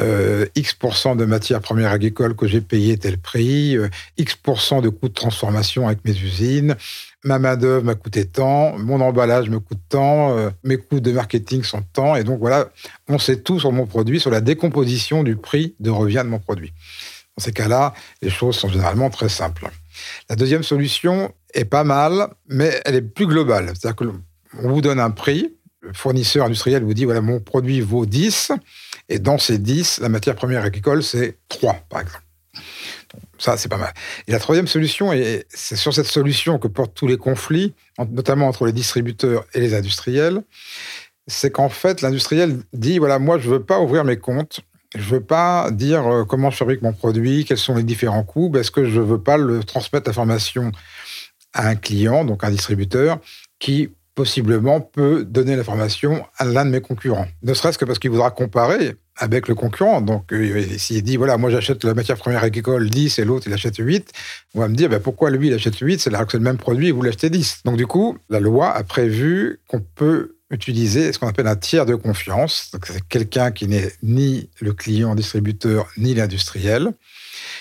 euh, 0.00 0.46
X% 0.56 1.16
de 1.16 1.24
matières 1.26 1.60
premières 1.60 1.90
agricoles 1.90 2.34
que 2.34 2.46
j'ai 2.46 2.62
payé 2.62 2.96
tel 2.96 3.18
prix, 3.18 3.76
euh, 3.76 3.88
X% 4.16 4.80
de 4.80 4.88
coûts 4.88 5.08
de 5.08 5.14
transformation 5.14 5.86
avec 5.86 6.04
mes 6.04 6.12
usines, 6.12 6.76
ma 7.24 7.38
main-d'œuvre 7.38 7.84
m'a 7.84 7.94
coûté 7.94 8.24
tant, 8.24 8.78
mon 8.78 9.00
emballage 9.02 9.50
me 9.50 9.60
coûte 9.60 9.80
tant, 9.90 10.36
euh, 10.36 10.50
mes 10.64 10.78
coûts 10.78 11.00
de 11.00 11.12
marketing 11.12 11.62
sont 11.62 11.82
tant. 11.92 12.16
Et 12.16 12.24
donc 12.24 12.38
voilà, 12.38 12.70
on 13.08 13.18
sait 13.18 13.40
tout 13.40 13.60
sur 13.60 13.70
mon 13.70 13.86
produit, 13.86 14.18
sur 14.18 14.30
la 14.30 14.40
décomposition 14.40 15.22
du 15.22 15.36
prix 15.36 15.74
de 15.78 15.90
revient 15.90 16.22
de 16.24 16.30
mon 16.30 16.38
produit. 16.38 16.72
Dans 17.36 17.44
ces 17.44 17.52
cas-là, 17.52 17.94
les 18.22 18.30
choses 18.30 18.56
sont 18.56 18.68
généralement 18.68 19.10
très 19.10 19.28
simples. 19.28 19.68
La 20.30 20.36
deuxième 20.36 20.62
solution 20.62 21.32
est 21.52 21.64
pas 21.64 21.84
mal, 21.84 22.28
mais 22.48 22.80
elle 22.84 22.94
est 22.94 23.02
plus 23.02 23.26
globale. 23.26 23.72
C'est-à-dire 23.74 23.96
qu'on 23.96 24.68
vous 24.68 24.80
donne 24.80 25.00
un 25.00 25.10
prix, 25.10 25.54
le 25.80 25.92
fournisseur 25.92 26.46
industriel 26.46 26.82
vous 26.82 26.94
dit, 26.94 27.04
voilà, 27.04 27.20
mon 27.20 27.40
produit 27.40 27.80
vaut 27.80 28.06
10, 28.06 28.52
et 29.12 29.18
dans 29.18 29.36
ces 29.36 29.58
10, 29.58 30.00
la 30.00 30.08
matière 30.08 30.34
première 30.34 30.64
agricole, 30.64 31.02
c'est 31.02 31.36
3, 31.48 31.74
par 31.90 32.00
exemple. 32.00 32.22
ça, 33.38 33.58
c'est 33.58 33.68
pas 33.68 33.76
mal. 33.76 33.92
Et 34.26 34.32
la 34.32 34.38
troisième 34.38 34.66
solution, 34.66 35.12
et 35.12 35.44
c'est 35.50 35.76
sur 35.76 35.92
cette 35.92 36.06
solution 36.06 36.58
que 36.58 36.66
portent 36.66 36.94
tous 36.94 37.06
les 37.06 37.18
conflits, 37.18 37.74
notamment 38.10 38.48
entre 38.48 38.64
les 38.64 38.72
distributeurs 38.72 39.44
et 39.52 39.60
les 39.60 39.74
industriels, 39.74 40.42
c'est 41.26 41.50
qu'en 41.50 41.68
fait, 41.68 42.00
l'industriel 42.00 42.60
dit, 42.72 42.98
voilà, 42.98 43.18
moi, 43.18 43.38
je 43.38 43.50
veux 43.50 43.62
pas 43.62 43.80
ouvrir 43.80 44.04
mes 44.04 44.16
comptes, 44.16 44.60
je 44.94 45.14
veux 45.14 45.20
pas 45.20 45.70
dire 45.70 46.06
euh, 46.06 46.24
comment 46.24 46.50
je 46.50 46.56
fabrique 46.56 46.80
mon 46.80 46.94
produit, 46.94 47.44
quels 47.44 47.58
sont 47.58 47.74
les 47.74 47.82
différents 47.82 48.24
coûts, 48.24 48.50
parce 48.50 48.70
que 48.70 48.88
je 48.88 49.00
veux 49.00 49.20
pas 49.20 49.36
le 49.36 49.62
transmettre 49.62 50.08
l'information 50.08 50.72
à 51.52 51.68
un 51.68 51.76
client, 51.76 52.24
donc 52.24 52.44
un 52.44 52.50
distributeur, 52.50 53.18
qui 53.58 53.90
possiblement 54.14 54.80
peut 54.80 55.24
donner 55.24 55.56
l'information 55.56 56.24
à 56.36 56.44
l'un 56.44 56.64
de 56.64 56.70
mes 56.70 56.80
concurrents. 56.80 57.28
Ne 57.42 57.54
serait-ce 57.54 57.78
que 57.78 57.84
parce 57.84 57.98
qu'il 57.98 58.10
voudra 58.10 58.30
comparer 58.30 58.96
avec 59.16 59.48
le 59.48 59.54
concurrent. 59.54 60.00
Donc, 60.00 60.32
euh, 60.32 60.64
s'il 60.78 61.02
dit, 61.02 61.16
voilà, 61.16 61.36
moi 61.36 61.50
j'achète 61.50 61.84
la 61.84 61.94
matière 61.94 62.16
première 62.16 62.42
agricole 62.42 62.88
10 62.88 63.18
et 63.18 63.24
l'autre 63.24 63.46
il 63.46 63.52
achète 63.52 63.76
8, 63.76 64.10
on 64.54 64.60
va 64.60 64.68
me 64.68 64.74
dire, 64.74 64.88
ben, 64.88 65.00
pourquoi 65.00 65.30
lui 65.30 65.48
il 65.48 65.54
achète 65.54 65.76
8 65.76 66.00
C'est 66.00 66.10
le 66.10 66.38
même 66.40 66.58
produit 66.58 66.88
et 66.88 66.92
vous 66.92 67.02
l'achetez 67.02 67.30
10. 67.30 67.62
Donc, 67.64 67.76
du 67.76 67.86
coup, 67.86 68.18
la 68.30 68.40
loi 68.40 68.70
a 68.70 68.82
prévu 68.84 69.60
qu'on 69.68 69.80
peut 69.80 70.36
utiliser 70.50 71.12
ce 71.12 71.18
qu'on 71.18 71.28
appelle 71.28 71.46
un 71.46 71.56
tiers 71.56 71.86
de 71.86 71.94
confiance. 71.94 72.70
C'est 72.84 73.08
quelqu'un 73.08 73.50
qui 73.50 73.66
n'est 73.66 73.92
ni 74.02 74.50
le 74.60 74.72
client 74.72 75.14
distributeur 75.14 75.88
ni 75.96 76.14
l'industriel. 76.14 76.92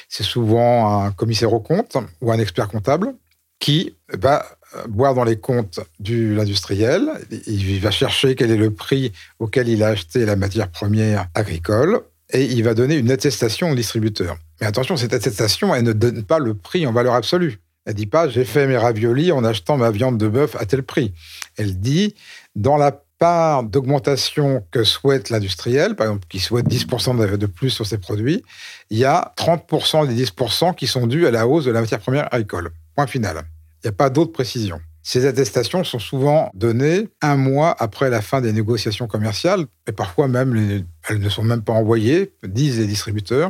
C'est 0.10 0.24
souvent 0.24 1.04
un 1.04 1.12
commissaire 1.12 1.54
au 1.54 1.62
compte 1.62 1.98
ou 2.22 2.32
un 2.32 2.40
expert 2.40 2.68
comptable 2.68 3.14
qui 3.60 3.96
va 4.12 4.46
boire 4.88 5.14
dans 5.14 5.24
les 5.24 5.38
comptes 5.38 5.80
de 6.00 6.34
l'industriel. 6.34 7.10
Il 7.48 7.80
va 7.80 7.92
chercher 7.92 8.36
quel 8.36 8.52
est 8.52 8.58
le 8.58 8.72
prix 8.72 9.12
auquel 9.40 9.68
il 9.68 9.84
a 9.84 9.88
acheté 9.88 10.26
la 10.26 10.36
matière 10.36 10.70
première 10.70 11.28
agricole 11.36 12.02
et 12.34 12.46
il 12.46 12.64
va 12.64 12.74
donner 12.74 12.96
une 12.96 13.12
attestation 13.12 13.72
au 13.72 13.76
distributeur. 13.76 14.38
Mais 14.60 14.68
attention, 14.68 14.98
cette 14.98 15.14
attestation, 15.14 15.76
elle 15.76 15.84
ne 15.84 15.94
donne 15.94 16.24
pas 16.24 16.40
le 16.40 16.54
prix 16.54 16.86
en 16.88 16.94
valeur 16.94 17.14
absolue. 17.14 17.60
Elle 17.86 17.96
dit 17.96 18.06
pas 18.06 18.30
j'ai 18.30 18.46
fait 18.46 18.68
mes 18.68 18.78
raviolis 18.78 19.32
en 19.32 19.44
achetant 19.44 19.78
ma 19.78 19.92
viande 19.92 20.18
de 20.18 20.28
bœuf 20.28 20.56
à 20.60 20.66
tel 20.66 20.84
prix. 20.84 21.14
Elle 21.58 21.80
dit 21.80 22.16
dans 22.56 22.78
la 22.78 23.04
part 23.18 23.64
d'augmentation 23.64 24.66
que 24.72 24.84
souhaite 24.84 25.30
l'industriel, 25.30 25.96
par 25.96 26.08
exemple 26.08 26.26
qui 26.30 26.40
souhaite 26.40 26.68
10% 26.68 27.38
de 27.38 27.46
plus 27.46 27.70
sur 27.70 27.86
ses 27.86 27.98
produits, 27.98 28.44
il 28.90 28.98
y 28.98 29.06
a 29.06 29.34
30% 29.38 30.08
des 30.08 30.26
10% 30.26 30.76
qui 30.76 30.88
sont 30.88 31.08
dus 31.08 31.28
à 31.28 31.32
la 31.32 31.48
hausse 31.48 31.66
de 31.66 31.72
la 31.72 31.82
matière 31.82 32.00
première 32.00 32.28
agricole. 32.34 32.72
Point 32.96 33.08
final. 33.08 33.44
Il 33.84 33.88
n'y 33.88 33.90
a 33.90 33.94
pas 33.94 34.10
d'autres 34.10 34.32
précisions. 34.32 34.80
Ces 35.04 35.26
attestations 35.26 35.84
sont 35.84 35.98
souvent 35.98 36.52
données 36.54 37.10
un 37.22 37.36
mois 37.36 37.76
après 37.80 38.12
la 38.12 38.22
fin 38.22 38.40
des 38.40 38.54
négociations 38.54 39.08
commerciales, 39.08 39.66
et 39.88 39.92
parfois 39.92 40.28
même 40.28 40.86
elles 41.10 41.20
ne 41.20 41.30
sont 41.30 41.44
même 41.44 41.64
pas 41.64 41.74
envoyées, 41.74 42.34
disent 42.44 42.78
les 42.78 42.86
distributeurs. 42.86 43.50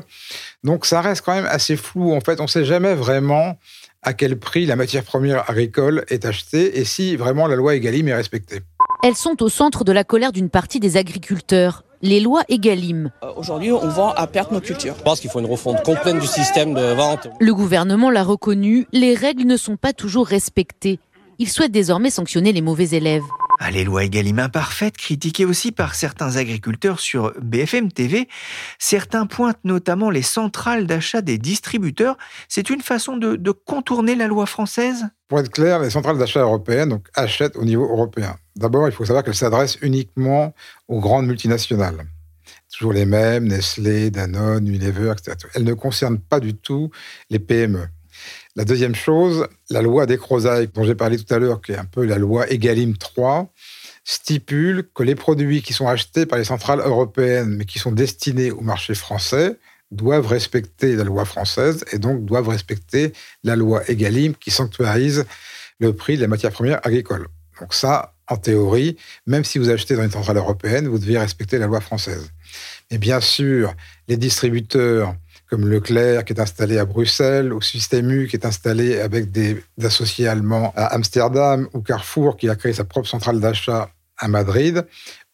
Donc 0.64 0.86
ça 0.86 1.02
reste 1.02 1.24
quand 1.26 1.34
même 1.36 1.48
assez 1.50 1.76
flou. 1.76 2.14
En 2.14 2.22
fait, 2.22 2.40
on 2.40 2.44
ne 2.44 2.50
sait 2.50 2.64
jamais 2.64 2.96
vraiment 2.96 3.60
à 4.02 4.14
quel 4.14 4.40
prix 4.40 4.66
la 4.66 4.78
matière 4.78 5.04
première 5.04 5.50
agricole 5.50 6.06
est 6.08 6.24
achetée 6.24 6.80
et 6.80 6.86
si 6.86 7.18
vraiment 7.18 7.48
la 7.48 7.58
loi 7.58 7.76
Egalim 7.76 8.08
est 8.08 8.16
respectée. 8.16 8.62
Elles 9.04 9.16
sont 9.16 9.44
au 9.44 9.50
centre 9.50 9.84
de 9.84 9.92
la 9.92 10.06
colère 10.06 10.32
d'une 10.32 10.50
partie 10.50 10.80
des 10.80 10.96
agriculteurs 10.96 11.84
les 12.02 12.20
lois 12.20 12.44
Egalim. 12.50 13.12
Euh, 13.24 13.32
aujourd'hui, 13.36 13.72
on 13.72 13.88
vend 13.88 14.12
à 14.12 14.28
perte 14.28 14.52
nos 14.52 14.60
cultures. 14.62 14.96
Je 14.98 15.04
pense 15.04 15.20
qu'il 15.20 15.30
faut 15.30 15.40
une 15.40 15.46
refonte 15.46 15.84
complète 15.84 16.20
du 16.20 16.28
système 16.28 16.74
de 16.74 16.94
vente. 16.94 17.28
Le 17.40 17.54
gouvernement 17.54 18.10
l'a 18.10 18.24
reconnu, 18.24 18.88
les 18.92 19.16
règles 19.16 19.46
ne 19.46 19.58
sont 19.58 19.78
pas 19.78 19.94
toujours 19.94 20.28
respectées. 20.28 21.00
Il 21.40 21.50
souhaite 21.50 21.72
désormais 21.72 22.10
sanctionner 22.10 22.54
les 22.54 22.62
mauvais 22.62 22.90
élèves. 22.90 23.24
Les 23.70 23.84
lois 23.84 24.04
Egalim 24.04 24.40
imparfaites, 24.40 24.98
critiquées 24.98 25.46
aussi 25.46 25.72
par 25.72 25.96
certains 25.96 26.38
agriculteurs 26.38 27.00
sur 27.00 27.34
BFM 27.42 27.92
TV, 27.92 28.28
certains 28.80 29.26
pointent 29.26 29.64
notamment 29.64 30.10
les 30.10 30.24
centrales 30.24 30.88
d'achat 30.88 31.22
des 31.22 31.38
distributeurs. 31.38 32.18
C'est 32.50 32.70
une 32.70 32.82
façon 32.82 33.18
de, 33.18 33.36
de, 33.36 33.52
contourner 33.52 34.16
la 34.16 34.28
loi 34.28 34.46
française? 34.46 35.06
Pour 35.28 35.40
être 35.40 35.52
clair, 35.52 35.80
les 35.80 35.90
centrales 35.90 36.18
d'achat 36.18 36.42
européennes 36.42 36.90
donc, 36.90 37.08
achètent 37.14 37.56
au 37.56 37.64
niveau 37.64 37.84
européen. 37.84 38.36
D'abord, 38.56 38.88
il 38.88 38.92
faut 38.94 39.06
savoir 39.06 39.24
qu'elles 39.24 39.36
s'adressent 39.36 39.78
uniquement 39.82 40.54
aux 40.88 41.00
grandes 41.00 41.28
multinationales. 41.28 42.06
Toujours 42.72 42.94
les 42.94 43.06
mêmes, 43.06 43.48
Nestlé, 43.48 44.12
Danone, 44.12 44.68
Unilever, 44.68 45.12
etc. 45.12 45.38
Elles 45.54 45.64
ne 45.64 45.74
concernent 45.74 46.20
pas 46.20 46.40
du 46.40 46.56
tout 46.56 46.90
les 47.30 47.40
PME. 47.40 47.88
La 48.58 48.66
deuxième 48.66 48.96
chose, 48.96 49.48
la 49.70 49.82
loi 49.82 50.06
des 50.06 50.18
Crozailles, 50.18 50.68
dont 50.74 50.84
j'ai 50.84 50.96
parlé 50.96 51.18
tout 51.18 51.34
à 51.34 51.40
l'heure, 51.40 51.62
qui 51.62 51.72
est 51.72 51.78
un 51.78 51.86
peu 51.86 52.06
la 52.06 52.18
loi 52.18 52.52
Egalim 52.52 52.98
3, 52.98 53.50
stipule 54.04 54.90
que 54.94 55.04
les 55.04 55.16
produits 55.16 55.62
qui 55.62 55.72
sont 55.72 55.88
achetés 55.88 56.26
par 56.26 56.38
les 56.38 56.44
centrales 56.44 56.80
européennes, 56.80 57.56
mais 57.56 57.64
qui 57.64 57.80
sont 57.80 57.94
destinés 57.94 58.52
au 58.52 58.60
marché 58.60 58.94
français, 58.94 59.58
doivent 59.92 60.28
respecter 60.28 60.98
la 60.98 61.06
loi 61.06 61.24
française 61.24 61.86
et 61.94 61.98
donc 61.98 62.26
doivent 62.26 62.50
respecter 62.50 63.14
la 63.44 63.56
loi 63.56 63.90
Egalim 63.90 64.36
qui 64.36 64.52
sanctuarise 64.52 65.26
le 65.80 65.94
prix 65.94 66.18
de 66.18 66.22
la 66.22 66.28
matière 66.28 66.52
première 66.52 66.86
agricole. 66.86 67.28
Donc 67.62 67.74
ça, 67.74 68.16
en 68.28 68.38
théorie, 68.38 68.98
même 69.28 69.46
si 69.46 69.60
vous 69.60 69.70
achetez 69.70 69.96
dans 69.96 70.04
une 70.04 70.12
centrale 70.12 70.38
européenne, 70.38 70.88
vous 70.88 71.00
devez 71.00 71.18
respecter 71.18 71.58
la 71.58 71.68
loi 71.68 71.80
française. 71.80 72.32
Mais 72.90 72.98
bien 72.98 73.22
sûr, 73.22 73.74
les 74.08 74.18
distributeurs 74.18 75.16
comme 75.52 75.68
Leclerc 75.68 76.24
qui 76.24 76.32
est 76.32 76.40
installé 76.40 76.80
à 76.80 76.86
Bruxelles, 76.86 77.52
ou 77.52 77.62
Système 77.62 78.10
U 78.10 78.28
qui 78.28 78.38
est 78.38 78.46
installé 78.46 79.02
avec 79.02 79.32
des 79.32 79.62
associés 79.84 80.28
allemands 80.30 80.72
à 80.78 80.86
Amsterdam, 80.96 81.68
ou 81.74 81.82
Carrefour 81.82 82.38
qui 82.38 82.50
a 82.50 82.56
créé 82.56 82.72
sa 82.72 82.86
propre 82.86 83.10
centrale 83.10 83.42
d'achat 83.42 83.90
à 84.18 84.30
Madrid, 84.30 84.88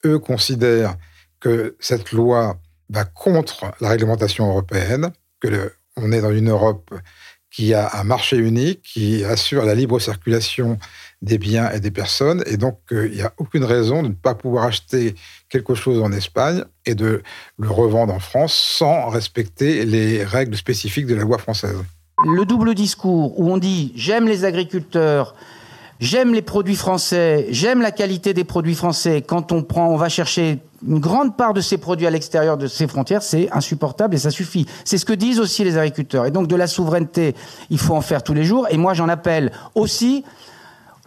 eux 0.06 0.18
considèrent 0.18 0.96
que 1.40 1.76
cette 1.80 2.12
loi 2.12 2.60
va 2.90 3.06
contre 3.06 3.72
la 3.80 3.90
réglementation 3.90 4.50
européenne, 4.50 5.12
que 5.40 5.72
on 5.96 6.12
est 6.12 6.22
dans 6.22 6.32
une 6.32 6.50
Europe 6.50 6.94
qui 7.52 7.76
a 7.76 8.00
un 8.00 8.04
marché 8.04 8.38
unique, 8.38 8.82
qui 8.82 9.24
assure 9.24 9.66
la 9.66 9.76
libre 9.76 10.00
circulation 10.00 10.80
des 11.22 11.38
biens 11.38 11.72
et 11.72 11.80
des 11.80 11.92
personnes. 11.92 12.44
Et 12.46 12.58
donc, 12.58 12.80
euh, 12.92 13.08
il 13.08 13.16
n'y 13.16 13.22
a 13.22 13.34
aucune 13.38 13.64
raison 13.64 14.04
de 14.04 14.10
ne 14.10 14.14
pas 14.14 14.36
pouvoir 14.36 14.66
acheter 14.66 15.16
quelque 15.50 15.76
chose 15.76 16.02
en 16.02 16.12
Espagne 16.12 16.64
et 16.86 16.96
de 16.96 17.24
le 17.58 17.70
revendre 17.70 18.14
en 18.14 18.20
France 18.20 18.54
sans 18.54 19.10
respecter 19.10 19.86
les 19.86 20.24
règles 20.24 20.56
spécifiques 20.56 21.08
de 21.08 21.16
la 21.16 21.24
loi 21.24 21.38
française. 21.38 21.78
Le 22.26 22.46
double 22.46 22.74
discours 22.74 23.40
où 23.40 23.52
on 23.52 23.58
dit 23.58 23.94
j'aime 23.96 24.28
les 24.28 24.44
agriculteurs, 24.44 25.36
j'aime 26.00 26.34
les 26.34 26.42
produits 26.42 26.76
français, 26.76 27.48
j'aime 27.50 27.82
la 27.82 27.92
qualité 27.92 28.34
des 28.34 28.44
produits 28.44 28.76
français. 28.76 29.24
Quand 29.26 29.52
on 29.52 29.64
prend, 29.64 29.90
on 29.90 29.98
va 29.98 30.10
chercher 30.10 30.60
une 30.88 31.00
grande 31.00 31.38
part 31.38 31.54
de 31.54 31.62
ces 31.62 31.78
produits 31.78 32.08
à 32.08 32.12
l'extérieur 32.12 32.58
de 32.58 32.68
ces 32.68 32.88
frontières, 32.88 33.24
c'est 33.24 33.52
insupportable 33.52 34.16
et 34.16 34.20
ça 34.20 34.32
suffit. 34.32 34.68
C'est 34.86 34.98
ce 34.98 35.06
que 35.06 35.14
disent 35.14 35.40
aussi 35.40 35.64
les 35.64 35.78
agriculteurs. 35.78 36.26
Et 36.26 36.32
donc 36.32 36.48
de 36.48 36.56
la 36.56 36.68
souveraineté, 36.68 37.36
il 37.70 37.80
faut 37.80 37.96
en 37.96 38.02
faire 38.02 38.24
tous 38.24 38.34
les 38.34 38.44
jours. 38.44 38.68
Et 38.70 38.78
moi, 38.78 38.94
j'en 38.94 39.10
appelle 39.10 39.52
aussi 39.76 40.24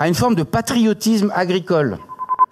à 0.00 0.08
une 0.08 0.14
forme 0.14 0.34
de 0.34 0.42
patriotisme 0.42 1.30
agricole. 1.34 1.98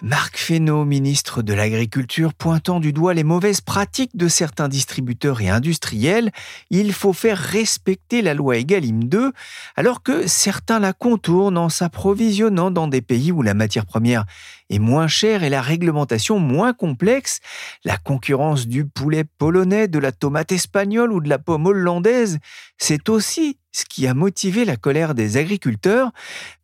Marc 0.02 0.36
Fesneau, 0.36 0.84
ministre 0.84 1.42
de 1.42 1.54
l'Agriculture, 1.54 2.34
pointant 2.34 2.78
du 2.78 2.92
doigt 2.92 3.14
les 3.14 3.24
mauvaises 3.24 3.62
pratiques 3.62 4.16
de 4.16 4.28
certains 4.28 4.68
distributeurs 4.68 5.40
et 5.40 5.48
industriels, 5.48 6.30
il 6.70 6.92
faut 6.92 7.14
faire 7.14 7.38
respecter 7.38 8.20
la 8.20 8.34
loi 8.34 8.58
Egalim 8.58 9.04
2, 9.04 9.32
alors 9.76 10.02
que 10.02 10.28
certains 10.28 10.78
la 10.78 10.92
contournent 10.92 11.58
en 11.58 11.70
s'approvisionnant 11.70 12.70
dans 12.70 12.86
des 12.86 13.00
pays 13.00 13.32
où 13.32 13.42
la 13.42 13.54
matière 13.54 13.86
première 13.86 14.26
est 14.70 14.78
moins 14.78 15.08
chère 15.08 15.42
et 15.42 15.50
la 15.50 15.62
réglementation 15.62 16.38
moins 16.38 16.72
complexe. 16.72 17.40
La 17.84 17.96
concurrence 17.96 18.66
du 18.66 18.84
poulet 18.84 19.24
polonais, 19.24 19.88
de 19.88 19.98
la 19.98 20.12
tomate 20.12 20.52
espagnole 20.52 21.12
ou 21.12 21.20
de 21.20 21.28
la 21.28 21.38
pomme 21.38 21.66
hollandaise, 21.66 22.38
c'est 22.76 23.08
aussi 23.08 23.58
ce 23.72 23.84
qui 23.84 24.06
a 24.06 24.14
motivé 24.14 24.64
la 24.64 24.76
colère 24.76 25.14
des 25.14 25.36
agriculteurs. 25.36 26.10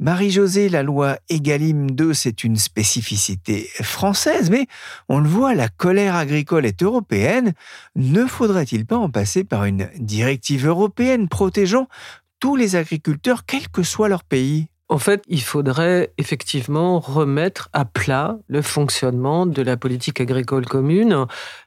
Marie-Josée, 0.00 0.68
la 0.68 0.82
loi 0.82 1.18
Egalim 1.28 1.90
2, 1.90 2.14
c'est 2.14 2.44
une 2.44 2.56
spécificité 2.56 3.68
française, 3.82 4.50
mais 4.50 4.66
on 5.08 5.20
le 5.20 5.28
voit, 5.28 5.54
la 5.54 5.68
colère 5.68 6.16
agricole 6.16 6.66
est 6.66 6.82
européenne. 6.82 7.52
Ne 7.94 8.26
faudrait-il 8.26 8.86
pas 8.86 8.96
en 8.96 9.10
passer 9.10 9.44
par 9.44 9.64
une 9.64 9.88
directive 9.98 10.66
européenne 10.66 11.28
protégeant 11.28 11.88
tous 12.40 12.56
les 12.56 12.76
agriculteurs, 12.76 13.46
quel 13.46 13.68
que 13.68 13.82
soit 13.82 14.08
leur 14.08 14.24
pays? 14.24 14.68
En 14.90 14.98
fait, 14.98 15.22
il 15.28 15.40
faudrait 15.40 16.12
effectivement 16.18 17.00
remettre 17.00 17.70
à 17.72 17.86
plat 17.86 18.38
le 18.48 18.60
fonctionnement 18.60 19.46
de 19.46 19.62
la 19.62 19.78
politique 19.78 20.20
agricole 20.20 20.66
commune 20.66 21.24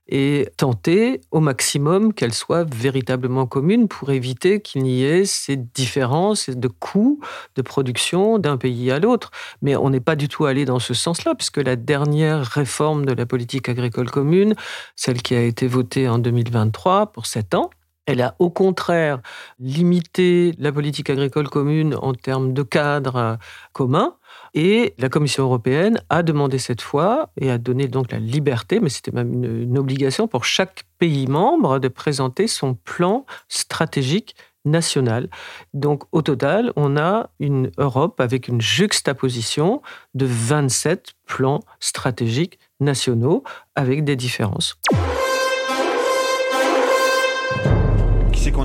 et 0.08 0.48
tenter 0.56 1.22
au 1.32 1.40
maximum 1.40 2.14
qu'elle 2.14 2.34
soit 2.34 2.64
véritablement 2.72 3.48
commune 3.48 3.88
pour 3.88 4.12
éviter 4.12 4.62
qu'il 4.62 4.84
n'y 4.84 5.04
ait 5.04 5.26
ces 5.26 5.56
différences 5.56 6.50
de 6.50 6.68
coûts 6.68 7.20
de 7.56 7.64
production 7.64 8.38
d'un 8.38 8.56
pays 8.56 8.92
à 8.92 9.00
l'autre. 9.00 9.32
Mais 9.64 9.76
on 9.76 9.90
n'est 9.90 10.00
pas 10.00 10.16
du 10.16 10.28
tout 10.28 10.46
allé 10.46 10.66
dans 10.66 10.80
ce 10.80 10.94
sens-là, 10.94 11.34
puisque 11.34 11.58
la 11.58 11.76
dernière 11.76 12.46
réforme 12.46 13.04
de 13.06 13.14
la 13.14 13.26
politique 13.26 13.68
agricole 13.68 14.12
commune, 14.12 14.54
celle 14.96 15.24
qui 15.24 15.34
a 15.34 15.42
été 15.42 15.68
votée 15.68 16.08
en 16.08 16.20
2023 16.20 17.08
pour 17.08 17.26
sept 17.26 17.56
ans, 17.56 17.72
elle 18.08 18.22
a 18.22 18.36
au 18.40 18.50
contraire 18.50 19.20
limité 19.60 20.54
la 20.58 20.72
politique 20.72 21.10
agricole 21.10 21.50
commune 21.50 21.96
en 22.02 22.14
termes 22.14 22.54
de 22.54 22.64
cadre 22.64 23.38
commun. 23.74 24.16
Et 24.54 24.96
la 24.98 25.10
Commission 25.10 25.44
européenne 25.44 26.02
a 26.10 26.24
demandé 26.24 26.58
cette 26.58 26.82
fois 26.82 27.30
et 27.40 27.52
a 27.52 27.58
donné 27.58 27.88
donc 27.88 28.12
la 28.12 28.20
liberté, 28.20 28.80
mais 28.80 28.90
c'était 28.90 29.12
même 29.12 29.44
une, 29.44 29.78
obligation 29.78 30.28
pour 30.28 30.46
chaque 30.46 30.86
pays 30.98 31.28
membre 31.28 31.80
de 31.80 31.88
présenter 31.90 32.48
son 32.48 32.74
plan 32.74 33.26
stratégique 33.50 34.36
national. 34.66 35.30
Donc 35.74 36.04
au 36.12 36.22
total, 36.22 36.72
on 36.76 36.98
a 36.98 37.30
une 37.40 37.72
Europe 37.78 38.20
avec 38.20 38.48
une 38.48 38.62
juxtaposition 38.62 39.82
de 40.14 40.26
27 40.26 41.14
plans 41.26 41.60
stratégiques 41.80 42.58
nationaux 42.80 43.44
avec 43.76 44.04
des 44.04 44.16
différences. 44.16 44.78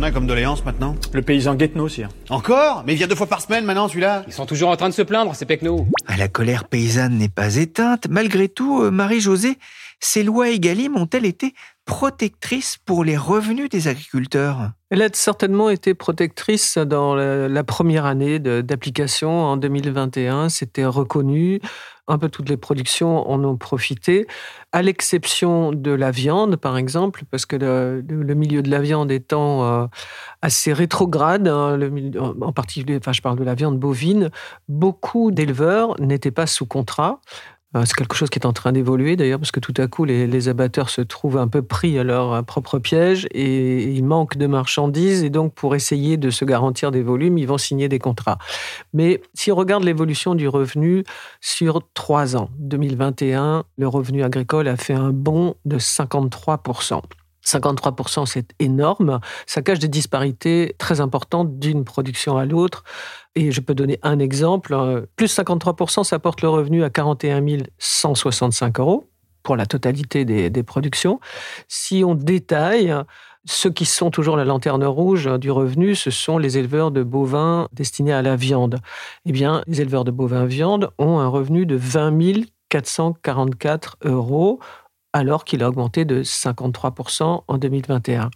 A 0.03 0.11
comme 0.11 0.27
doléance 0.27 0.65
maintenant? 0.65 0.97
Le 1.13 1.23
paysan 1.23 1.55
Guetno, 1.55 1.89
sire. 1.89 2.09
Encore? 2.29 2.83
Mais 2.87 2.95
il 2.95 2.97
vient 2.97 3.07
deux 3.07 3.15
fois 3.15 3.27
par 3.27 3.41
semaine 3.41 3.65
maintenant, 3.65 3.89
celui-là? 3.89 4.25
Ils 4.27 4.33
sont 4.33 4.47
toujours 4.47 4.71
en 4.71 4.77
train 4.77 4.89
de 4.89 4.95
se 4.95 5.03
plaindre, 5.03 5.35
ces 5.35 5.47
pecnos. 5.47 5.87
Ah, 6.07 6.17
la 6.17 6.29
colère 6.29 6.65
paysanne 6.65 7.19
n'est 7.19 7.29
pas 7.29 7.57
éteinte. 7.57 8.07
Malgré 8.09 8.49
tout, 8.49 8.83
euh, 8.83 8.91
Marie-Josée, 8.91 9.59
ces 10.01 10.23
lois 10.23 10.51
Egalim 10.51 10.97
ont-elles 10.97 11.27
été 11.27 11.55
protectrices 11.85 12.77
pour 12.85 13.05
les 13.05 13.17
revenus 13.17 13.69
des 13.69 13.89
agriculteurs? 13.89 14.73
Elle 14.91 15.03
a 15.03 15.09
certainement 15.13 15.71
été 15.71 15.95
protectrice 15.95 16.77
dans 16.79 17.15
la 17.15 17.65
première 17.65 18.05
année 18.05 18.39
d'application 18.39 19.31
en 19.31 19.57
2021. 19.57 20.49
C'était 20.49 20.85
reconnu 20.85 21.61
un 22.09 22.19
peu 22.19 22.29
toutes 22.29 22.49
les 22.49 22.57
productions 22.57 23.31
en 23.31 23.43
ont 23.45 23.57
profité, 23.57 24.27
à 24.73 24.83
l'exception 24.83 25.73
de 25.73 25.93
la 25.93 26.11
viande, 26.11 26.57
par 26.57 26.77
exemple, 26.77 27.25
parce 27.31 27.47
que 27.47 27.57
le, 27.57 28.35
milieu 28.35 28.63
de 28.63 28.71
la 28.71 28.81
viande 28.81 29.13
étant 29.13 29.65
euh, 29.65 29.87
assez 30.41 30.73
rétrograde, 30.73 31.47
hein, 31.47 31.79
en 32.41 32.53
particulier, 32.53 32.99
enfin, 32.99 33.13
je 33.13 33.23
parle 33.23 33.39
de 33.39 33.45
la 33.45 33.55
viande 33.55 33.79
bovine, 33.79 34.31
beaucoup 34.69 35.31
d'éleveurs 35.31 36.01
n'étaient 36.01 36.31
pas 36.33 36.47
sous 36.47 36.67
contrat. 36.67 37.21
Euh, 37.75 37.85
c'est 37.87 37.95
quelque 37.95 38.15
chose 38.15 38.29
qui 38.31 38.39
est 38.39 38.47
en 38.47 38.53
train 38.53 38.73
d'évoluer 38.73 39.17
d'ailleurs, 39.17 39.39
parce 39.39 39.51
que 39.51 39.61
tout 39.61 39.75
à 39.79 39.87
coup, 39.87 40.05
les, 40.05 40.49
abatteurs 40.49 40.91
se 40.91 41.01
trouvent 41.01 41.39
un 41.39 41.49
peu 41.49 41.63
pris 41.63 41.99
à 41.99 42.05
leur 42.05 42.33
euh, 42.33 42.43
propre 42.43 42.79
piège 42.79 43.27
et 43.31 43.85
ils 43.85 44.05
manquent 44.05 44.37
de 44.37 44.47
marchandises. 44.47 45.23
Et 45.23 45.31
donc, 45.31 45.55
pour 45.55 45.75
essayer 45.75 46.17
de 46.17 46.31
se 46.31 46.45
garantir 46.45 46.91
des 46.91 47.03
volumes, 47.03 47.39
ils 47.39 47.47
vont 47.47 47.59
signer 47.59 47.89
des 47.89 47.99
contrats. 47.99 48.39
Mais 48.93 49.23
si 49.35 49.53
on 49.53 49.57
regarde 49.57 49.85
l'évolution 49.85 50.35
du 50.35 50.49
revenu 50.49 51.05
sur 51.41 51.81
trois 51.95 52.37
ans, 52.37 52.51
2021, 52.59 53.65
le 53.79 53.89
revenu 53.89 54.23
agricole 54.25 54.69
a 54.69 54.77
fait 54.77 54.95
un 54.95 55.13
bond 55.13 55.55
de 55.65 55.79
53% 55.79 57.03
53%, 57.45 58.27
c'est 58.27 58.55
énorme. 58.59 59.21
Ça 59.47 59.63
cache 59.63 59.79
des 59.79 59.89
disparités 59.89 60.75
très 60.79 61.01
importantes 61.01 61.59
d'une 61.59 61.85
production 61.85 62.37
à 62.37 62.45
l'autre. 62.45 62.85
Et 63.35 63.51
je 63.51 63.61
peux 63.61 63.75
donner 63.75 63.99
un 64.03 64.19
exemple. 64.19 64.75
Euh, 64.75 65.03
plus 65.17 65.35
53%, 65.37 66.05
ça 66.05 66.19
porte 66.19 66.43
le 66.43 66.49
revenu 66.49 66.85
à 66.85 66.91
41 66.91 67.43
165 67.79 68.79
euros 68.81 69.09
pour 69.43 69.57
la 69.57 69.67
totalité 69.67 70.25
des, 70.25 70.51
des 70.51 70.63
productions. 70.63 71.19
Si 71.67 72.05
on 72.07 72.15
détaille, 72.15 72.95
ceux 73.45 73.71
qui 73.71 73.87
sont 73.87 74.11
toujours 74.11 74.37
la 74.37 74.45
lanterne 74.45 74.85
rouge 74.85 75.29
du 75.41 75.51
revenu, 75.51 75.95
ce 75.95 76.11
sont 76.11 76.39
les 76.39 76.59
éleveurs 76.59 76.91
de 76.91 77.03
bovins 77.03 77.69
destinés 77.73 78.13
à 78.13 78.23
la 78.23 78.37
viande. 78.37 78.79
Eh 79.25 79.33
bien, 79.33 79.63
les 79.67 79.81
éleveurs 79.81 80.05
de 80.05 80.13
bovins 80.13 80.45
viande 80.45 80.91
ont 80.99 81.19
un 81.19 81.29
revenu 81.29 81.67
de 81.67 81.75
20 81.75 82.13
444 82.69 83.99
euros 84.05 84.59
alors 85.13 85.45
qu'il 85.45 85.63
a 85.63 85.69
augmenté 85.69 86.07
de 86.07 86.23
53% 86.23 87.43
en 87.47 87.59
2021. 87.59 88.31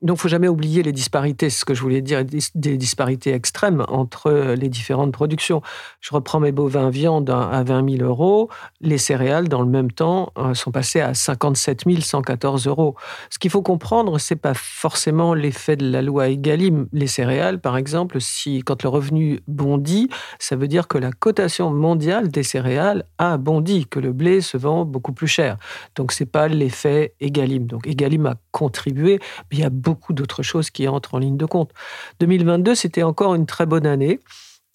Donc, 0.00 0.18
il 0.18 0.20
faut 0.20 0.28
jamais 0.28 0.46
oublier 0.46 0.84
les 0.84 0.92
disparités, 0.92 1.50
ce 1.50 1.64
que 1.64 1.74
je 1.74 1.82
voulais 1.82 2.02
dire, 2.02 2.24
des 2.54 2.76
disparités 2.76 3.32
extrêmes 3.32 3.84
entre 3.88 4.54
les 4.56 4.68
différentes 4.68 5.10
productions. 5.12 5.60
Je 6.00 6.14
reprends 6.14 6.38
mes 6.38 6.52
bovins 6.52 6.88
viande 6.88 7.28
à 7.30 7.64
20 7.64 7.96
000 7.96 8.08
euros. 8.08 8.48
Les 8.80 8.98
céréales, 8.98 9.48
dans 9.48 9.60
le 9.60 9.68
même 9.68 9.90
temps, 9.90 10.32
euh, 10.38 10.54
sont 10.54 10.70
passées 10.70 11.00
à 11.00 11.14
57 11.14 11.84
114 12.00 12.68
euros. 12.68 12.94
Ce 13.30 13.40
qu'il 13.40 13.50
faut 13.50 13.62
comprendre, 13.62 14.18
c'est 14.18 14.36
pas 14.36 14.54
forcément 14.54 15.34
l'effet 15.34 15.76
de 15.76 15.90
la 15.90 16.00
loi 16.00 16.28
Egalim. 16.28 16.86
Les 16.92 17.08
céréales, 17.08 17.60
par 17.60 17.76
exemple, 17.76 18.20
si 18.20 18.60
quand 18.60 18.84
le 18.84 18.88
revenu 18.88 19.40
bondit, 19.48 20.08
ça 20.38 20.54
veut 20.54 20.68
dire 20.68 20.86
que 20.86 20.98
la 20.98 21.10
cotation 21.10 21.70
mondiale 21.70 22.28
des 22.28 22.44
céréales 22.44 23.04
a 23.18 23.36
bondi, 23.36 23.86
que 23.86 23.98
le 23.98 24.12
blé 24.12 24.42
se 24.42 24.56
vend 24.56 24.84
beaucoup 24.84 25.12
plus 25.12 25.26
cher. 25.26 25.56
Donc, 25.96 26.12
c'est 26.12 26.26
pas 26.26 26.46
l'effet 26.46 27.14
Egalim. 27.20 27.66
Donc, 27.66 27.86
Egalim 27.86 28.26
a 28.26 28.36
contribué, 28.52 29.18
mais 29.50 29.58
il 29.58 29.60
y 29.60 29.64
a 29.64 29.70
d'autres 30.10 30.42
choses 30.42 30.70
qui 30.70 30.88
entrent 30.88 31.14
en 31.14 31.18
ligne 31.18 31.36
de 31.36 31.46
compte. 31.46 31.72
2022, 32.20 32.74
c'était 32.74 33.02
encore 33.02 33.34
une 33.34 33.46
très 33.46 33.66
bonne 33.66 33.86
année. 33.86 34.20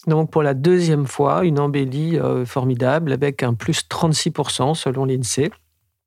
Donc 0.06 0.30
pour 0.30 0.42
la 0.42 0.54
deuxième 0.54 1.06
fois, 1.06 1.44
une 1.44 1.58
embellie 1.58 2.18
euh, 2.18 2.44
formidable 2.44 3.12
avec 3.12 3.42
un 3.42 3.54
plus 3.54 3.84
36% 3.88 4.74
selon 4.74 5.04
l'INSEE. 5.04 5.50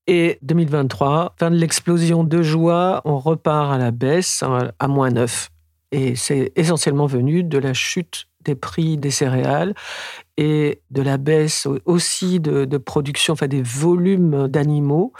Et 0.07 0.39
2023, 0.41 1.35
fin 1.37 1.51
de 1.51 1.55
l'explosion 1.57 2.23
de 2.23 2.41
joie, 2.41 3.01
on 3.03 3.17
repart 3.19 3.73
à 3.73 3.77
la 3.77 3.91
baisse 3.91 4.43
à 4.79 4.87
moins 4.87 5.11
9. 5.11 5.49
Et 5.91 6.15
c'est 6.15 6.53
essentiellement 6.55 7.07
venu 7.07 7.43
de 7.43 7.57
la 7.57 7.73
chute 7.73 8.27
des 8.47 8.55
prix 8.55 8.97
des 8.97 9.11
céréales 9.11 9.75
et 10.37 10.81
de 10.91 11.01
la 11.01 11.17
baisse 11.17 11.67
aussi 11.85 12.39
de, 12.39 12.77
production, 12.77 13.33
enfin 13.33 13.47
des 13.47 13.61
volumes 13.61 14.47
d'animaux. 14.47 15.11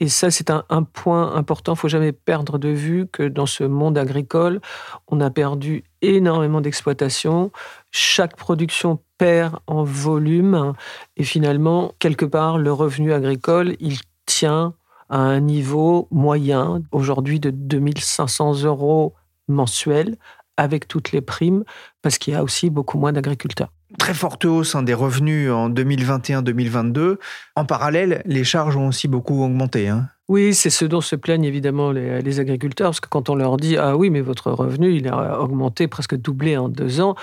Et 0.00 0.08
ça, 0.08 0.30
c'est 0.30 0.50
un, 0.50 0.62
point 0.82 1.34
important. 1.34 1.72
Il 1.74 1.78
faut 1.78 1.88
jamais 1.88 2.12
perdre 2.12 2.58
de 2.58 2.68
vue 2.68 3.06
que 3.10 3.24
dans 3.24 3.46
ce 3.46 3.64
monde 3.64 3.98
agricole, 3.98 4.60
on 5.08 5.20
a 5.20 5.30
perdu 5.30 5.84
énormément 6.02 6.60
d'exploitation. 6.60 7.50
Chaque 7.90 8.36
production 8.36 9.00
perd 9.18 9.56
en 9.66 9.82
volume 9.82 10.74
et 11.16 11.24
finalement, 11.24 11.92
quelque 11.98 12.26
part, 12.26 12.58
le 12.58 12.72
revenu 12.72 13.12
agricole, 13.12 13.76
il 13.80 13.98
tient 14.26 14.74
à 15.08 15.18
un 15.18 15.40
niveau 15.40 16.06
moyen 16.10 16.82
aujourd'hui 16.92 17.40
de 17.40 17.50
2500 17.50 18.64
euros 18.64 19.14
mensuels 19.48 20.16
avec 20.56 20.88
toutes 20.88 21.12
les 21.12 21.20
primes, 21.20 21.64
parce 22.02 22.18
qu'il 22.18 22.34
y 22.34 22.36
a 22.36 22.42
aussi 22.42 22.70
beaucoup 22.70 22.98
moins 22.98 23.12
d'agriculteurs. 23.12 23.72
Très 23.98 24.14
forte 24.14 24.44
hausse 24.44 24.74
hein, 24.74 24.82
des 24.82 24.94
revenus 24.94 25.50
en 25.50 25.70
2021-2022. 25.70 27.16
En 27.54 27.64
parallèle, 27.64 28.22
les 28.26 28.44
charges 28.44 28.76
ont 28.76 28.88
aussi 28.88 29.06
beaucoup 29.06 29.44
augmenté. 29.44 29.88
Hein. 29.88 30.08
Oui, 30.28 30.54
c'est 30.54 30.70
ce 30.70 30.84
dont 30.84 31.00
se 31.00 31.14
plaignent 31.14 31.44
évidemment 31.44 31.92
les, 31.92 32.40
agriculteurs, 32.40 32.88
parce 32.88 32.98
que 33.00 33.08
quand 33.08 33.30
on 33.30 33.36
leur 33.36 33.56
dit 33.56 33.76
Ah 33.76 33.96
oui, 33.96 34.10
mais 34.10 34.20
votre 34.20 34.50
revenu, 34.50 34.92
il 34.96 35.06
a 35.06 35.40
augmenté, 35.40 35.86
presque 35.86 36.16
doublé 36.16 36.56
en 36.56 36.68
deux 36.68 37.00
ans, 37.00 37.14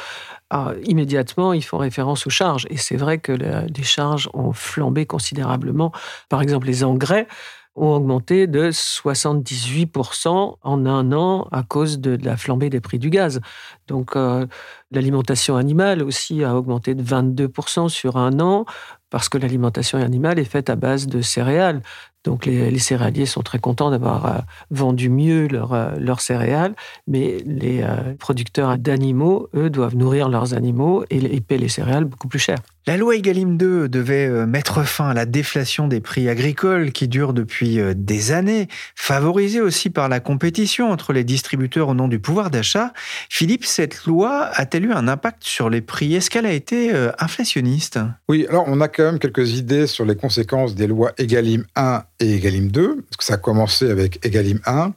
ah, 0.50 0.72
immédiatement, 0.86 1.52
ils 1.52 1.64
font 1.64 1.80
référence 1.80 2.26
aux 2.28 2.30
charges. 2.30 2.66
Et 2.70 2.78
c'est 2.78 2.96
vrai 2.96 3.18
que 3.18 3.34
les 3.34 3.84
charges 3.84 4.30
ont 4.34 4.54
flambé 4.54 5.06
considérablement. 5.06 5.92
Par 6.30 6.42
exemple, 6.42 6.68
les 6.68 6.86
engrais 6.86 7.28
ont 7.76 7.96
augmenté 7.96 8.48
de 8.48 8.70
78% 8.70 10.56
en 10.62 10.86
un 10.86 11.12
an 11.12 11.48
à 11.52 11.64
cause 11.64 12.00
de 12.00 12.18
la 12.24 12.38
flambée 12.38 12.70
des 12.70 12.82
prix 12.82 13.00
du 13.00 13.10
gaz. 13.10 13.42
Donc 13.88 14.16
euh, 14.16 14.46
l'alimentation 14.92 15.56
animale 15.56 16.04
aussi 16.04 16.44
a 16.44 16.56
augmenté 16.56 16.94
de 16.96 17.04
22% 17.04 17.90
sur 17.90 18.18
un 18.18 18.40
an 18.40 18.66
parce 19.10 19.30
que 19.30 19.38
l'alimentation 19.38 20.00
animale 20.00 20.40
est 20.40 20.44
faite 20.44 20.70
à 20.70 20.76
base 20.76 21.08
de 21.08 21.22
céréales. 21.22 21.82
Donc 22.24 22.46
les, 22.46 22.80
céréaliers 22.80 23.26
sont 23.26 23.42
très 23.42 23.60
contents 23.60 23.92
d'avoir 23.92 24.26
euh, 24.26 24.40
vendu 24.72 25.10
mieux 25.10 25.48
leurs 25.48 25.74
euh, 25.74 26.16
céréales, 26.18 26.76
mais 27.08 27.38
les 27.46 27.84
producteurs 28.20 28.78
d'animaux, 28.78 29.50
eux, 29.56 29.70
doivent 29.70 29.96
nourrir 29.96 30.30
leurs 30.30 30.54
animaux 30.54 31.04
et 31.10 31.18
ils 31.18 31.42
paient 31.42 31.58
les 31.58 31.70
céréales 31.70 32.06
beaucoup 32.06 32.28
plus 32.28 32.40
cher. 32.40 32.60
La 32.86 32.98
loi 32.98 33.16
Egalim 33.16 33.56
2 33.56 33.88
devait 33.88 34.28
euh, 34.28 34.46
mettre 34.46 34.84
fin 34.84 35.12
à 35.12 35.14
la 35.14 35.26
déflation 35.26 35.88
des 35.88 36.02
prix 36.02 36.28
agricoles 36.28 36.92
qui 36.92 37.08
dure 37.08 37.32
depuis 37.32 37.80
euh, 37.80 37.94
des 37.96 38.34
années, 38.34 38.68
favorisée 38.94 39.62
aussi 39.62 39.90
par 39.90 40.10
la 40.10 40.20
compétition 40.20 40.92
entre 40.92 41.14
les 41.14 41.24
distributeurs 41.24 41.88
au 41.88 41.94
nom 41.94 42.10
du 42.10 42.20
pouvoir 42.20 42.50
d'achat. 42.50 42.92
Philippe, 43.30 43.64
cette 43.64 44.04
loi 44.04 44.50
a-t-elle 44.54 44.84
eu 44.84 44.92
un 44.92 45.08
impact 45.08 45.46
sur 45.46 45.70
les 45.70 45.80
prix? 45.80 46.14
Est-ce 46.14 46.30
qu'elle 46.30 46.46
a 46.46 46.52
été 46.52 46.94
euh, 46.94 47.14
inflationniste? 47.20 48.00
Oui, 48.28 48.46
alors 48.50 48.66
on 48.68 48.82
a 48.82 48.90
quand 48.90 49.04
même 49.04 49.20
quelques 49.20 49.52
idées 49.52 49.88
sur 49.88 50.04
les 50.04 50.18
conséquences 50.18 50.76
des 50.76 50.88
lois 50.88 51.14
Egalim 51.18 51.64
1 51.78 52.04
et 52.20 52.36
Egalim 52.36 52.70
2, 52.70 53.02
parce 53.02 53.18
que 53.18 53.24
ça 53.24 53.36
a 53.36 53.38
commencé 53.38 53.90
avec 53.90 54.26
Egalim 54.26 54.60
1. 54.66 54.94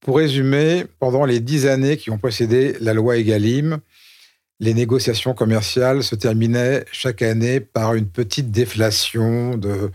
Pour 0.00 0.18
résumer, 0.18 0.84
pendant 0.98 1.24
les 1.24 1.40
dix 1.40 1.66
années 1.66 1.96
qui 1.96 2.10
ont 2.10 2.18
précédé 2.18 2.76
la 2.80 2.94
loi 2.94 3.16
Egalim, 3.16 3.78
les 4.60 4.74
négociations 4.74 5.34
commerciales 5.34 6.02
se 6.02 6.14
terminaient 6.14 6.84
chaque 6.92 7.22
année 7.22 7.60
par 7.60 7.94
une 7.94 8.06
petite 8.06 8.50
déflation 8.50 9.56
de, 9.56 9.90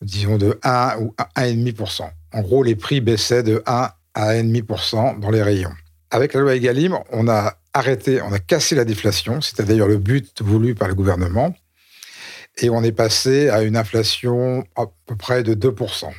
disons, 0.00 0.38
de 0.38 0.58
1 0.62 0.98
ou 1.00 1.14
1,5%. 1.36 2.08
En 2.32 2.40
gros, 2.40 2.62
les 2.62 2.74
prix 2.76 3.00
baissaient 3.00 3.42
de 3.42 3.62
1 3.66 3.90
à 4.14 4.34
1,5% 4.34 5.20
dans 5.20 5.30
les 5.30 5.42
rayons. 5.42 5.72
Avec 6.10 6.34
la 6.34 6.40
loi 6.40 6.54
Egalim, 6.54 6.98
on 7.10 7.28
a 7.28 7.56
arrêté, 7.74 8.20
on 8.22 8.32
a 8.32 8.38
cassé 8.38 8.74
la 8.74 8.84
déflation, 8.84 9.40
c'était 9.40 9.64
d'ailleurs 9.64 9.88
le 9.88 9.98
but 9.98 10.42
voulu 10.42 10.74
par 10.74 10.88
le 10.88 10.94
gouvernement, 10.94 11.54
et 12.58 12.70
on 12.70 12.82
est 12.82 12.92
passé 12.92 13.48
à 13.48 13.62
une 13.62 13.76
inflation 13.76 14.64
à 14.76 14.86
peu 15.06 15.16
près 15.16 15.42
de 15.42 15.54
2%. 15.54 16.10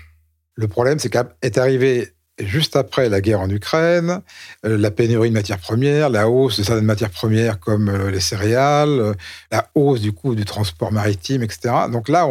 Le 0.56 0.68
problème, 0.68 1.00
c'est 1.00 1.10
qu'est 1.10 1.58
arrivé 1.58 2.14
juste 2.40 2.76
après 2.76 3.10
la 3.10 3.22
guerre 3.22 3.42
en 3.42 3.50
Ukraine, 3.50 4.22
euh, 4.66 4.78
la 4.78 4.92
pénurie 4.92 5.30
de 5.30 5.34
matières 5.34 5.60
premières, 5.60 6.10
la 6.10 6.30
hausse 6.30 6.58
de 6.58 6.64
certaines 6.64 6.86
matières 6.86 7.12
premières 7.12 7.60
comme 7.60 7.90
euh, 7.90 8.12
les 8.12 8.20
céréales, 8.20 9.00
euh, 9.00 9.14
la 9.52 9.70
hausse 9.76 10.02
du 10.02 10.14
coût 10.14 10.34
du 10.34 10.46
transport 10.46 10.92
maritime, 10.92 11.44
etc. 11.44 11.74
Donc 11.92 12.10
là, 12.10 12.28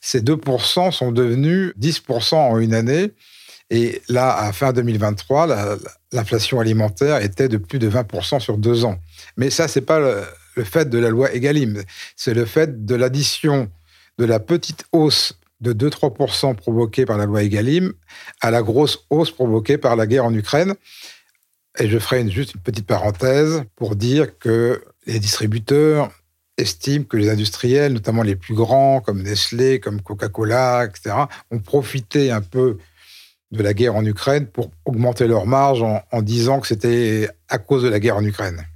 ces 0.00 0.20
2% 0.20 0.92
sont 0.92 1.12
devenus 1.12 1.72
10% 1.80 2.34
en 2.34 2.58
une 2.58 2.74
année. 2.74 3.12
Et 3.70 4.02
là, 4.08 4.36
à 4.36 4.52
fin 4.52 4.72
2023, 4.72 5.78
l'inflation 6.12 6.60
alimentaire 6.60 7.22
était 7.22 7.48
de 7.48 7.56
plus 7.56 7.78
de 7.78 7.88
20% 7.88 8.38
sur 8.38 8.58
deux 8.58 8.84
ans. 8.84 8.98
Mais 9.38 9.48
ça, 9.48 9.66
c'est 9.66 9.80
pas 9.80 9.98
le, 10.56 10.64
fait 10.64 10.88
de 10.88 10.98
la 10.98 11.10
loi 11.10 11.32
Egalim, 11.32 11.82
c'est 12.16 12.34
le 12.34 12.44
fait 12.44 12.84
de 12.84 12.94
l'addition 12.94 13.70
de 14.18 14.24
la 14.24 14.40
petite 14.40 14.84
hausse 14.92 15.38
de 15.60 15.72
2-3% 15.72 16.54
provoquée 16.56 17.06
par 17.06 17.16
la 17.18 17.26
loi 17.26 17.42
Egalim 17.42 17.92
à 18.40 18.50
la 18.50 18.62
grosse 18.62 19.06
hausse 19.10 19.30
provoquée 19.30 19.78
par 19.78 19.96
la 19.96 20.06
guerre 20.06 20.24
en 20.24 20.34
Ukraine. 20.34 20.74
Et 21.78 21.88
je 21.88 21.98
ferai 21.98 22.28
juste 22.30 22.54
une 22.54 22.60
petite 22.60 22.86
parenthèse 22.86 23.62
pour 23.76 23.96
dire 23.96 24.38
que 24.38 24.84
les 25.06 25.18
distributeurs 25.18 26.10
estiment 26.58 27.04
que 27.04 27.16
les 27.16 27.30
industriels, 27.30 27.94
notamment 27.94 28.22
les 28.22 28.36
plus 28.36 28.54
grands 28.54 29.00
comme 29.00 29.22
Nestlé, 29.22 29.80
comme 29.80 30.02
Coca-Cola, 30.02 30.84
etc., 30.84 31.14
ont 31.50 31.60
profité 31.60 32.30
un 32.30 32.42
peu 32.42 32.76
de 33.52 33.62
la 33.62 33.72
guerre 33.72 33.96
en 33.96 34.04
Ukraine 34.04 34.46
pour 34.46 34.70
augmenter 34.84 35.26
leurs 35.26 35.46
marges 35.46 35.82
en 35.82 36.22
disant 36.22 36.60
que 36.60 36.66
c'était 36.66 37.28
à 37.48 37.58
cause 37.58 37.82
de 37.82 37.88
la 37.88 38.00
guerre 38.00 38.16
en 38.16 38.24
Ukraine. 38.24 38.66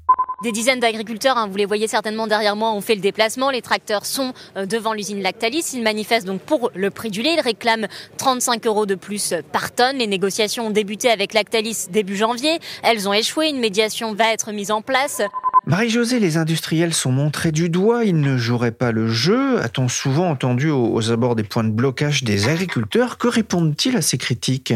Des 0.42 0.52
dizaines 0.52 0.80
d'agriculteurs, 0.80 1.38
hein, 1.38 1.48
vous 1.50 1.56
les 1.56 1.64
voyez 1.64 1.88
certainement 1.88 2.26
derrière 2.26 2.56
moi, 2.56 2.72
ont 2.72 2.82
fait 2.82 2.94
le 2.94 3.00
déplacement. 3.00 3.48
Les 3.48 3.62
tracteurs 3.62 4.04
sont 4.04 4.34
euh, 4.58 4.66
devant 4.66 4.92
l'usine 4.92 5.22
Lactalis. 5.22 5.70
Ils 5.72 5.82
manifestent 5.82 6.26
donc 6.26 6.42
pour 6.42 6.70
le 6.74 6.90
prix 6.90 7.10
du 7.10 7.22
lait. 7.22 7.36
Ils 7.38 7.40
réclament 7.40 7.88
35 8.18 8.66
euros 8.66 8.84
de 8.84 8.96
plus 8.96 9.32
par 9.50 9.72
tonne. 9.72 9.96
Les 9.96 10.06
négociations 10.06 10.66
ont 10.66 10.70
débuté 10.70 11.08
avec 11.08 11.32
Lactalis 11.32 11.86
début 11.90 12.16
janvier. 12.16 12.58
Elles 12.82 13.08
ont 13.08 13.14
échoué. 13.14 13.48
Une 13.48 13.60
médiation 13.60 14.12
va 14.12 14.30
être 14.30 14.52
mise 14.52 14.70
en 14.70 14.82
place. 14.82 15.22
Marie-Josée, 15.64 16.20
les 16.20 16.36
industriels 16.36 16.92
sont 16.92 17.10
montrés 17.10 17.50
du 17.50 17.68
doigt, 17.68 18.04
ils 18.04 18.20
ne 18.20 18.36
joueraient 18.36 18.70
pas 18.70 18.92
le 18.92 19.08
jeu. 19.08 19.58
A-t-on 19.60 19.88
souvent 19.88 20.30
entendu 20.30 20.70
aux 20.70 21.10
abords 21.10 21.34
des 21.34 21.42
points 21.42 21.64
de 21.64 21.70
blocage 21.70 22.22
des 22.22 22.48
agriculteurs 22.48 23.18
Que 23.18 23.26
répondent-ils 23.26 23.96
à 23.96 24.02
ces 24.02 24.16
critiques? 24.16 24.74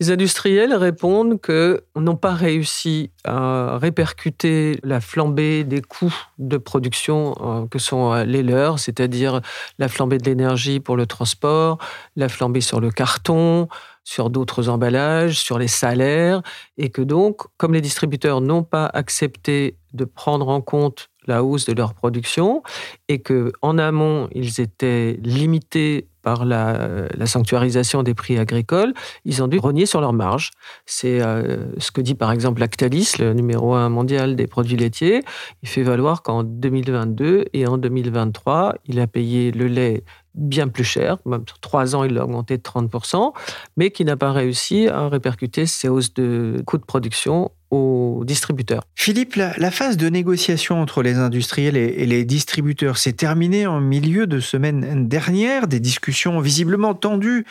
Les 0.00 0.12
industriels 0.12 0.74
répondent 0.74 1.40
qu'ils 1.40 1.80
n'ont 1.96 2.16
pas 2.16 2.34
réussi 2.34 3.10
à 3.24 3.78
répercuter 3.78 4.78
la 4.84 5.00
flambée 5.00 5.64
des 5.64 5.82
coûts 5.82 6.14
de 6.38 6.56
production 6.56 7.34
euh, 7.40 7.66
que 7.66 7.78
sont 7.78 8.12
euh, 8.12 8.24
les 8.24 8.44
leurs, 8.44 8.78
c'est-à-dire 8.78 9.40
la 9.78 9.88
flambée 9.88 10.18
de 10.18 10.24
l'énergie 10.24 10.78
pour 10.78 10.96
le 10.96 11.06
transport, 11.06 11.78
la 12.14 12.28
flambée 12.28 12.60
sur 12.60 12.80
le 12.80 12.92
carton, 12.92 13.68
sur 14.04 14.30
d'autres 14.30 14.68
emballages, 14.68 15.38
sur 15.38 15.58
les 15.58 15.68
salaires, 15.68 16.42
et 16.76 16.90
que 16.90 17.02
donc, 17.02 17.42
comme 17.56 17.74
les 17.74 17.80
distributeurs 17.80 18.40
n'ont 18.40 18.62
pas 18.62 18.86
accepté 18.86 19.76
de 19.92 20.04
prendre 20.04 20.48
en 20.48 20.60
compte 20.60 21.10
la 21.26 21.44
hausse 21.44 21.66
de 21.66 21.74
leur 21.74 21.92
production 21.92 22.62
et 23.08 23.20
que 23.20 23.52
en 23.60 23.78
amont 23.78 24.28
ils 24.32 24.60
étaient 24.60 25.18
limités 25.22 26.08
la, 26.44 27.26
sanctuarisation 27.26 28.02
des 28.02 28.14
prix 28.14 28.38
agricoles, 28.38 28.94
ils 29.24 29.42
ont 29.42 29.48
dû 29.48 29.58
rogner 29.58 29.86
sur 29.86 30.00
leur 30.00 30.12
marge. 30.12 30.50
C'est 30.86 31.20
euh, 31.20 31.66
ce 31.78 31.90
que 31.90 32.00
dit 32.00 32.14
par 32.14 32.32
exemple 32.32 32.60
Lactalis, 32.60 33.14
le 33.18 33.34
numéro 33.34 33.74
un 33.74 33.88
mondial 33.88 34.36
des 34.36 34.46
produits 34.46 34.76
laitiers. 34.76 35.22
Il 35.62 35.68
fait 35.68 35.82
valoir 35.82 36.22
qu'en 36.22 36.42
2022 36.42 37.46
et 37.52 37.66
en 37.66 37.78
2023, 37.78 38.76
il 38.86 39.00
a 39.00 39.06
payé 39.06 39.50
le 39.52 39.66
lait 39.66 40.04
bien 40.34 40.68
plus 40.68 40.84
cher. 40.84 41.18
Même 41.26 41.44
sur 41.46 41.58
trois 41.60 41.96
ans, 41.96 42.04
il 42.04 42.16
a 42.18 42.24
augmenté 42.24 42.56
de 42.56 42.62
30%, 42.62 43.32
mais 43.76 43.90
qui 43.90 44.04
n'a 44.04 44.16
pas 44.16 44.32
réussi 44.32 44.88
à 44.88 45.08
répercuter 45.08 45.66
ces 45.66 45.88
hausses 45.88 46.14
de 46.14 46.62
coûts 46.66 46.78
de 46.78 46.84
production 46.84 47.50
aux 47.70 48.22
distributeurs. 48.26 48.82
Philippe, 48.94 49.34
la, 49.36 49.70
phase 49.70 49.98
de 49.98 50.08
négociation 50.08 50.80
entre 50.80 51.02
les 51.02 51.16
industriels 51.16 51.76
et, 51.76 52.06
les 52.06 52.24
distributeurs 52.24 52.96
s'est 52.96 53.12
terminée 53.12 53.66
en 53.66 53.80
milieu 53.80 54.26
de 54.26 54.40
semaine 54.40 55.06
dernière. 55.06 55.66
Des 55.66 55.80
discussions 55.80 56.40
visiblement 56.40 56.94
tendues 56.94 57.44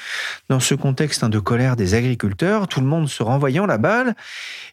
dans 0.50 0.60
ce 0.60 0.74
contexte 0.74 1.24
hein, 1.24 1.30
de 1.30 1.40
colère 1.40 1.76
des 1.76 1.94
agriculteurs, 1.94 2.68
tout 2.68 2.82
le 2.82 2.88
monde 2.88 3.08
se 3.08 3.22
renvoyant 3.22 3.68
la 3.68 3.78
balle. 3.78 4.16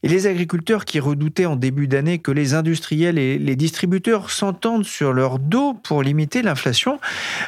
Et 0.03 0.09
les 0.09 0.27
agriculteurs 0.27 0.87
qui 0.87 0.99
redoutaient 0.99 1.47
en 1.47 1.57
début 1.57 1.88
d'année 1.88 2.19
que 2.19 2.31
les 2.31 2.55
industriels 2.55 3.19
et 3.19 3.38
les 3.38 3.57
distributeurs 3.57 4.31
s'entendent 4.31 4.87
sur 4.87 5.12
leur 5.12 5.38
dos 5.38 5.75
pour 5.75 6.03
limiter 6.03 6.40
l'inflation, 6.40 6.99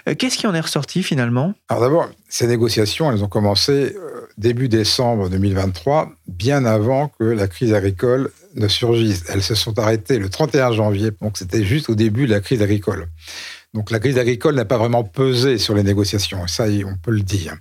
euh, 0.08 0.14
qu'est-ce 0.14 0.36
qui 0.36 0.45
est 0.54 0.60
ressorti 0.60 1.02
finalement? 1.02 1.54
Alors 1.68 1.82
d'abord, 1.82 2.08
ces 2.28 2.46
négociations, 2.46 3.10
elles 3.10 3.22
ont 3.24 3.28
commencé 3.28 3.94
euh, 3.96 4.28
début 4.38 4.68
décembre 4.68 5.28
2023, 5.28 6.10
bien 6.28 6.64
avant 6.64 7.08
que 7.08 7.24
la 7.24 7.48
crise 7.48 7.72
agricole 7.72 8.30
ne 8.54 8.68
surgisse. 8.68 9.24
Elles 9.28 9.42
se 9.42 9.54
sont 9.54 9.78
arrêtées 9.78 10.18
le 10.18 10.28
31 10.28 10.72
janvier, 10.72 11.10
donc 11.20 11.38
c'était 11.38 11.64
juste 11.64 11.88
au 11.90 11.94
début 11.94 12.26
de 12.26 12.32
la 12.32 12.40
crise 12.40 12.62
agricole. 12.62 13.08
Donc 13.74 13.90
la 13.90 13.98
crise 13.98 14.18
agricole 14.18 14.54
n'a 14.54 14.64
pas 14.64 14.78
vraiment 14.78 15.04
pesé 15.04 15.58
sur 15.58 15.74
les 15.74 15.82
négociations, 15.82 16.46
ça 16.46 16.64
on 16.64 16.96
peut 16.96 17.10
le 17.10 17.20
dire. 17.20 17.56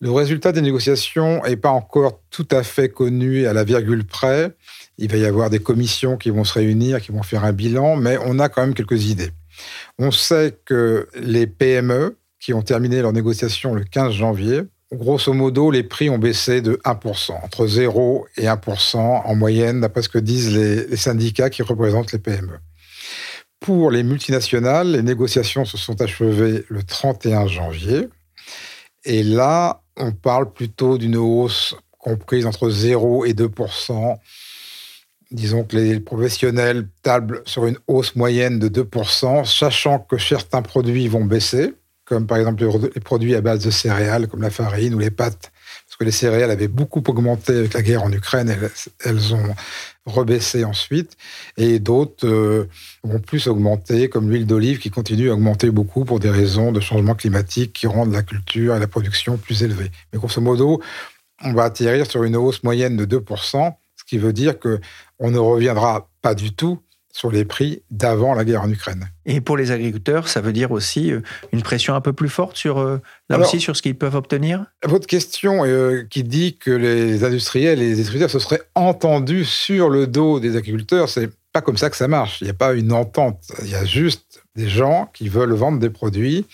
Le 0.00 0.10
résultat 0.10 0.52
des 0.52 0.62
négociations 0.62 1.42
n'est 1.42 1.56
pas 1.56 1.70
encore 1.70 2.20
tout 2.30 2.48
à 2.50 2.62
fait 2.62 2.88
connu 2.88 3.46
à 3.46 3.52
la 3.52 3.64
virgule 3.64 4.04
près. 4.04 4.54
Il 4.96 5.10
va 5.10 5.18
y 5.18 5.26
avoir 5.26 5.50
des 5.50 5.58
commissions 5.58 6.16
qui 6.16 6.30
vont 6.30 6.44
se 6.44 6.54
réunir, 6.54 7.02
qui 7.02 7.12
vont 7.12 7.22
faire 7.22 7.44
un 7.44 7.52
bilan, 7.52 7.96
mais 7.96 8.16
on 8.24 8.38
a 8.38 8.48
quand 8.48 8.62
même 8.62 8.74
quelques 8.74 9.04
idées. 9.06 9.30
On 9.98 10.10
sait 10.10 10.58
que 10.64 11.08
les 11.14 11.46
PME, 11.46 12.16
qui 12.38 12.54
ont 12.54 12.62
terminé 12.62 13.02
leurs 13.02 13.12
négociations 13.12 13.74
le 13.74 13.84
15 13.84 14.12
janvier, 14.12 14.62
grosso 14.92 15.32
modo, 15.32 15.70
les 15.70 15.82
prix 15.82 16.10
ont 16.10 16.18
baissé 16.18 16.60
de 16.62 16.80
1%, 16.84 17.32
entre 17.44 17.66
0 17.66 18.26
et 18.36 18.46
1% 18.46 18.96
en 18.98 19.34
moyenne, 19.34 19.80
d'après 19.80 20.02
ce 20.02 20.08
que 20.08 20.18
disent 20.18 20.56
les, 20.56 20.96
syndicats 20.96 21.50
qui 21.50 21.62
représentent 21.62 22.12
les 22.12 22.18
PME. 22.18 22.58
Pour 23.60 23.90
les 23.90 24.02
multinationales, 24.02 24.92
les 24.92 25.02
négociations 25.02 25.64
se 25.64 25.76
sont 25.76 26.00
achevées 26.00 26.64
le 26.68 26.82
31 26.82 27.46
janvier. 27.46 28.08
Et 29.04 29.22
là, 29.22 29.82
on 29.96 30.12
parle 30.12 30.52
plutôt 30.52 30.98
d'une 30.98 31.16
hausse 31.16 31.74
comprise 31.98 32.46
entre 32.46 32.70
0 32.70 33.26
et 33.26 33.34
2 33.34 33.50
Disons 35.30 35.64
que 35.64 35.76
les 35.76 36.00
professionnels 36.00 36.88
tablent 37.02 37.42
sur 37.46 37.66
une 37.66 37.78
hausse 37.86 38.16
moyenne 38.16 38.58
de 38.58 38.68
2% 38.68 39.44
sachant 39.44 40.00
que 40.00 40.18
certains 40.18 40.62
produits 40.62 41.08
vont 41.08 41.24
baisser 41.24 41.74
comme 42.10 42.26
par 42.26 42.38
exemple 42.38 42.64
les 42.92 43.00
produits 43.00 43.36
à 43.36 43.40
base 43.40 43.64
de 43.64 43.70
céréales, 43.70 44.26
comme 44.26 44.42
la 44.42 44.50
farine 44.50 44.94
ou 44.94 44.98
les 44.98 45.12
pâtes, 45.12 45.52
parce 45.86 45.96
que 45.96 46.02
les 46.02 46.10
céréales 46.10 46.50
avaient 46.50 46.66
beaucoup 46.66 47.04
augmenté 47.06 47.56
avec 47.56 47.72
la 47.72 47.82
guerre 47.82 48.02
en 48.02 48.10
Ukraine, 48.10 48.52
elles, 49.04 49.32
ont 49.32 49.54
rebaissé 50.06 50.64
ensuite, 50.64 51.16
et 51.56 51.78
d'autres 51.78 52.26
euh, 52.26 52.68
vont 53.04 53.20
plus 53.20 53.46
augmenter, 53.46 54.08
comme 54.08 54.28
l'huile 54.28 54.44
d'olive 54.44 54.80
qui 54.80 54.90
continue 54.90 55.30
à 55.30 55.34
augmenter 55.34 55.70
beaucoup 55.70 56.04
pour 56.04 56.18
des 56.18 56.30
raisons 56.30 56.72
de 56.72 56.80
changement 56.80 57.14
climatique 57.14 57.74
qui 57.74 57.86
rendent 57.86 58.12
la 58.12 58.24
culture 58.24 58.74
et 58.74 58.80
la 58.80 58.88
production 58.88 59.36
plus 59.36 59.62
élevées. 59.62 59.92
Mais 60.12 60.18
grosso 60.18 60.40
modo, 60.40 60.82
on 61.44 61.52
va 61.52 61.62
atterrir 61.62 62.10
sur 62.10 62.24
une 62.24 62.34
hausse 62.34 62.64
moyenne 62.64 62.96
de 62.96 63.06
2%, 63.06 63.72
ce 63.94 64.04
qui 64.04 64.18
veut 64.18 64.32
dire 64.32 64.58
qu'on 65.20 65.30
ne 65.30 65.38
reviendra 65.38 66.08
pas 66.22 66.34
du 66.34 66.52
tout 66.54 66.78
sur 67.12 67.30
les 67.30 67.44
prix 67.44 67.82
d'avant 67.90 68.34
la 68.34 68.44
guerre 68.44 68.62
en 68.62 68.70
Ukraine. 68.70 69.10
Et 69.26 69.40
pour 69.40 69.56
les 69.56 69.72
agriculteurs, 69.72 70.28
ça 70.28 70.40
veut 70.40 70.52
dire 70.52 70.70
aussi 70.70 71.12
euh, 71.12 71.20
une 71.52 71.60
pression 71.60 71.94
un 71.94 72.00
peu 72.00 72.12
plus 72.12 72.28
forte 72.28 72.56
sur 72.56 72.78
euh, 72.78 72.98
là 73.28 73.38
aussi 73.38 73.60
sur 73.60 73.76
ce 73.76 73.82
qu'ils 73.82 73.98
peuvent 73.98 74.14
obtenir? 74.14 74.64
Votre 74.84 75.08
question 75.08 75.64
euh, 75.64 76.06
qui 76.08 76.22
dit 76.22 76.56
que 76.56 76.70
les 76.70 77.24
industriels 77.24 77.82
et 77.82 77.88
les 77.88 77.94
distributeurs 77.96 78.30
se 78.30 78.38
seraient 78.38 78.62
entendus 78.76 79.44
sur 79.44 79.90
le 79.90 80.06
dos 80.06 80.38
des 80.38 80.56
agriculteurs, 80.56 81.08
c'est 81.08 81.30
pas 81.52 81.60
comme 81.60 81.76
ça 81.76 81.90
que 81.90 81.96
ça 81.96 82.06
marche. 82.06 82.40
Il 82.40 82.44
n'y 82.44 82.50
a 82.50 82.54
pas 82.54 82.74
une 82.74 82.92
entente. 82.92 83.42
Il 83.62 83.70
y 83.70 83.74
a 83.74 83.84
juste 83.84 84.40
des 84.54 84.68
gens 84.68 85.10
qui 85.12 85.28
veulent 85.28 85.52
vendre 85.52 85.80
des 85.80 85.90
produits 85.90 86.46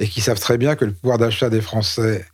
et 0.00 0.08
qui 0.08 0.20
savent 0.20 0.40
très 0.40 0.58
bien 0.58 0.74
que 0.74 0.84
le 0.84 0.92
pouvoir 0.92 1.18
d'achat 1.18 1.50
des 1.50 1.60
Français 1.60 2.26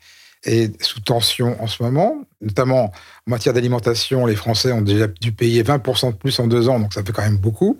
est 0.46 0.82
sous 0.82 1.00
tension 1.00 1.60
en 1.62 1.66
ce 1.66 1.82
moment. 1.82 2.24
Notamment 2.40 2.84
en 3.26 3.30
matière 3.30 3.52
d'alimentation, 3.52 4.26
les 4.26 4.36
Français 4.36 4.72
ont 4.72 4.80
déjà 4.80 5.06
dû 5.06 5.32
payer 5.32 5.62
20% 5.62 6.12
de 6.12 6.16
plus 6.16 6.38
en 6.38 6.46
deux 6.46 6.68
ans, 6.68 6.78
donc 6.78 6.94
ça 6.94 7.02
fait 7.02 7.12
quand 7.12 7.22
même 7.22 7.38
beaucoup. 7.38 7.78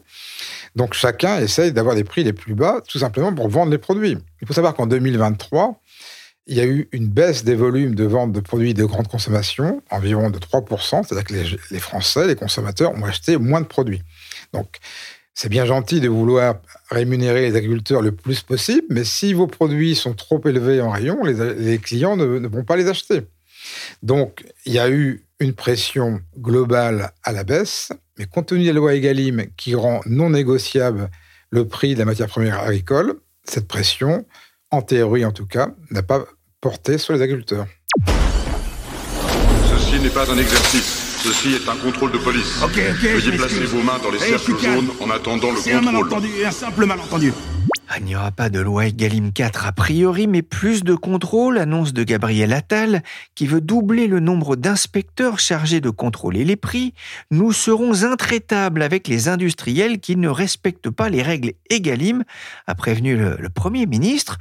Donc 0.75 0.95
chacun 0.95 1.39
essaye 1.39 1.73
d'avoir 1.73 1.95
des 1.95 2.05
prix 2.05 2.25
les 2.25 2.33
plus 2.33 2.55
bas, 2.55 2.81
tout 2.87 2.99
simplement 2.99 3.33
pour 3.33 3.49
vendre 3.49 3.71
les 3.71 3.79
produits. 3.79 4.19
Il 4.43 4.47
faut 4.47 4.55
savoir 4.55 4.75
qu'en 4.75 4.87
2023, 4.87 5.81
il 6.49 6.57
y 6.57 6.61
a 6.61 6.65
eu 6.65 6.89
une 6.93 7.09
baisse 7.09 7.45
des 7.45 7.55
volumes 7.55 7.95
de 7.95 8.05
vente 8.05 8.33
de 8.33 8.41
produits 8.41 8.75
de 8.75 8.85
grande 8.85 9.09
consommation, 9.09 9.83
environ 9.91 10.31
de 10.31 10.39
3%, 10.39 11.03
c'est-à-dire 11.03 11.25
que 11.25 11.35
les, 11.73 11.81
Français, 11.81 12.27
les 12.27 12.37
consommateurs, 12.37 12.93
ont 12.93 13.05
acheté 13.05 13.37
moins 13.37 13.61
de 13.61 13.67
produits. 13.67 14.03
Donc 14.53 14.79
C'est 15.39 15.51
bien 15.51 15.67
gentil 15.67 16.01
de 16.01 16.09
vouloir 16.09 16.55
rémunérer 16.89 17.43
les 17.43 17.57
agriculteurs 17.57 18.01
le 18.01 18.11
plus 18.11 18.41
possible, 18.41 18.87
mais 18.89 19.05
si 19.05 19.35
vos 19.35 19.47
produits 19.47 19.95
sont 19.95 20.15
trop 20.15 20.41
élevés 20.47 20.81
en 20.81 20.89
rayon, 20.89 21.23
les, 21.25 21.79
clients 21.79 22.17
ne, 22.17 22.49
vont 22.49 22.65
pas 22.65 22.77
les 22.77 22.89
acheter. 22.89 23.21
Donc, 24.03 24.47
il 24.65 24.73
y 24.73 24.79
a 24.79 24.89
eu 24.89 25.27
une 25.39 25.53
pression 25.53 26.21
globale 26.39 27.11
à 27.23 27.33
la 27.33 27.45
baisse, 27.45 27.93
mais 28.19 28.25
compte 28.25 28.47
tenu 28.47 28.63
de 28.63 28.69
la 28.69 28.73
loi 28.73 28.95
Egalim 28.95 29.49
qui 29.59 29.75
rend 29.75 30.01
non 30.07 30.31
négociable 30.31 31.11
le 31.51 31.69
prix 31.69 31.93
de 31.93 31.99
la 31.99 32.07
matière 32.07 32.29
première 32.29 32.59
agricole, 32.61 33.17
cette 33.45 33.69
pression, 33.69 34.25
en 34.71 34.81
théorie 34.81 35.27
en 35.27 35.33
tout 35.33 35.47
cas, 35.47 35.69
n'a 35.91 36.03
pas 36.03 36.25
porté 36.63 36.97
sur 36.97 37.13
les 37.13 37.21
agriculteurs. 37.21 37.67
Ceci 39.69 40.01
n'est 40.01 40.09
pas 40.09 40.31
un 40.33 40.39
exercice. 40.39 41.06
Ceci 41.27 41.55
est 41.55 41.69
un 41.69 41.75
contrôle 41.77 42.13
de 42.13 42.19
police. 42.19 42.61
Ok, 42.63 42.71
ok. 42.79 43.03
Veuillez 43.11 43.33
placer 43.37 43.65
vos 43.65 43.83
mains 43.83 43.99
dans 44.03 44.11
les 44.11 44.19
cercles 44.21 44.55
jaunes 44.63 44.91
en 45.01 45.11
attendant 45.11 45.51
le 45.51 45.57
C'est 45.59 45.73
un 45.73 45.81
contrôle. 45.81 45.95
malentendu, 45.95 46.29
un 46.45 46.51
simple 46.53 46.87
malentendu. 46.87 47.33
Il 47.99 48.05
n'y 48.05 48.17
aura 48.17 48.31
pas 48.31 48.51
de 48.51 48.59
loi 48.59 48.87
Egalim 48.87 49.33
4 49.33 49.67
a 49.67 49.73
priori, 49.73 50.27
mais 50.27 50.43
plus 50.43 50.83
de 50.83 50.95
contrôle, 50.95 51.57
annonce 51.57 51.93
de 51.93 52.03
Gabriel 52.03 52.53
Attal, 52.53 53.03
qui 53.35 53.47
veut 53.47 53.61
doubler 53.61 54.07
le 54.07 54.21
nombre 54.21 54.55
d'inspecteurs 54.57 55.39
chargés 55.39 55.81
de 55.81 55.89
contrôler 55.89 56.45
les 56.45 56.57
prix. 56.57 56.95
Nous 57.31 57.53
serons 57.53 58.03
intraitables 58.03 58.83
avec 58.83 59.09
les 59.09 59.29
industriels 59.29 59.99
qui 59.99 60.17
ne 60.17 60.29
respectent 60.29 60.91
pas 60.91 61.09
les 61.09 61.23
règles 61.23 61.53
Egalim, 61.71 62.25
a 62.67 62.75
prévenu 62.75 63.17
le, 63.17 63.49
Premier 63.49 63.87
ministre. 63.87 64.37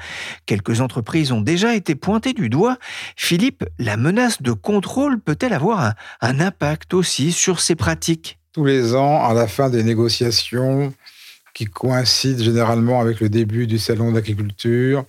Quelques 0.45 0.81
entreprises 0.81 1.31
ont 1.31 1.41
déjà 1.41 1.75
été 1.75 1.95
pointées 1.95 2.33
du 2.33 2.49
doigt. 2.49 2.77
Philippe, 3.15 3.63
la 3.79 3.95
menace 3.95 4.41
de 4.41 4.51
contrôle 4.51 5.21
peut-elle 5.21 5.53
avoir 5.53 5.93
un 6.19 6.39
impact 6.39 6.93
aussi 6.93 7.31
sur 7.31 7.61
ces 7.61 7.75
pratiques? 7.75 8.37
Tous 8.51 8.65
les 8.65 8.95
ans, 8.95 9.23
à 9.23 9.33
la 9.33 9.47
fin 9.47 9.69
des 9.69 9.83
négociations, 9.83 10.93
qui 11.55 11.65
coïncide 11.65 12.43
généralement 12.43 13.01
avec 13.01 13.21
le 13.21 13.29
début 13.29 13.65
du 13.65 13.79
salon 13.79 14.11
d'agriculture. 14.11 15.05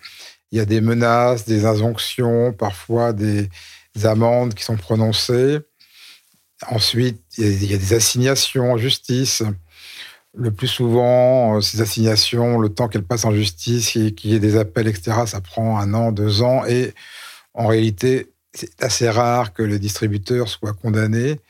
Il 0.53 0.59
y 0.59 0.61
a 0.61 0.65
des 0.65 0.81
menaces, 0.81 1.45
des 1.45 1.67
injonctions, 1.67 2.53
parfois 2.53 3.13
des 3.13 3.51
amendes 4.05 4.55
qui 4.55 4.63
sont 4.63 4.77
prononcées. 4.77 5.59
Ensuite, 6.69 7.21
il 7.37 7.71
y 7.71 7.75
a 7.75 7.77
des 7.77 7.93
assignations 7.93 8.73
en 8.73 8.77
justice. 8.79 9.43
Le 10.35 10.53
plus 10.53 10.69
souvent, 10.69 11.61
ces 11.61 11.81
assignations, 11.81 12.59
le 12.61 12.69
temps 12.69 12.89
qu'elles 12.89 13.03
passent 13.03 13.25
en 13.25 13.35
justice, 13.35 13.91
qu'il 13.91 14.31
y 14.31 14.35
ait 14.35 14.39
des 14.39 14.57
appels, 14.57 14.87
etc., 14.87 15.23
ça 15.27 15.41
prend 15.41 15.79
un 15.79 15.95
an, 15.95 16.13
deux 16.13 16.43
ans. 16.43 16.65
Et 16.65 16.95
en 17.55 17.67
réalité, 17.67 18.29
c'est 18.55 18.71
assez 18.81 19.11
rare 19.11 19.53
que 19.53 19.65
le 19.65 19.81
distributeur 19.81 20.49
soit 20.49 20.75
condamné. 20.75 21.41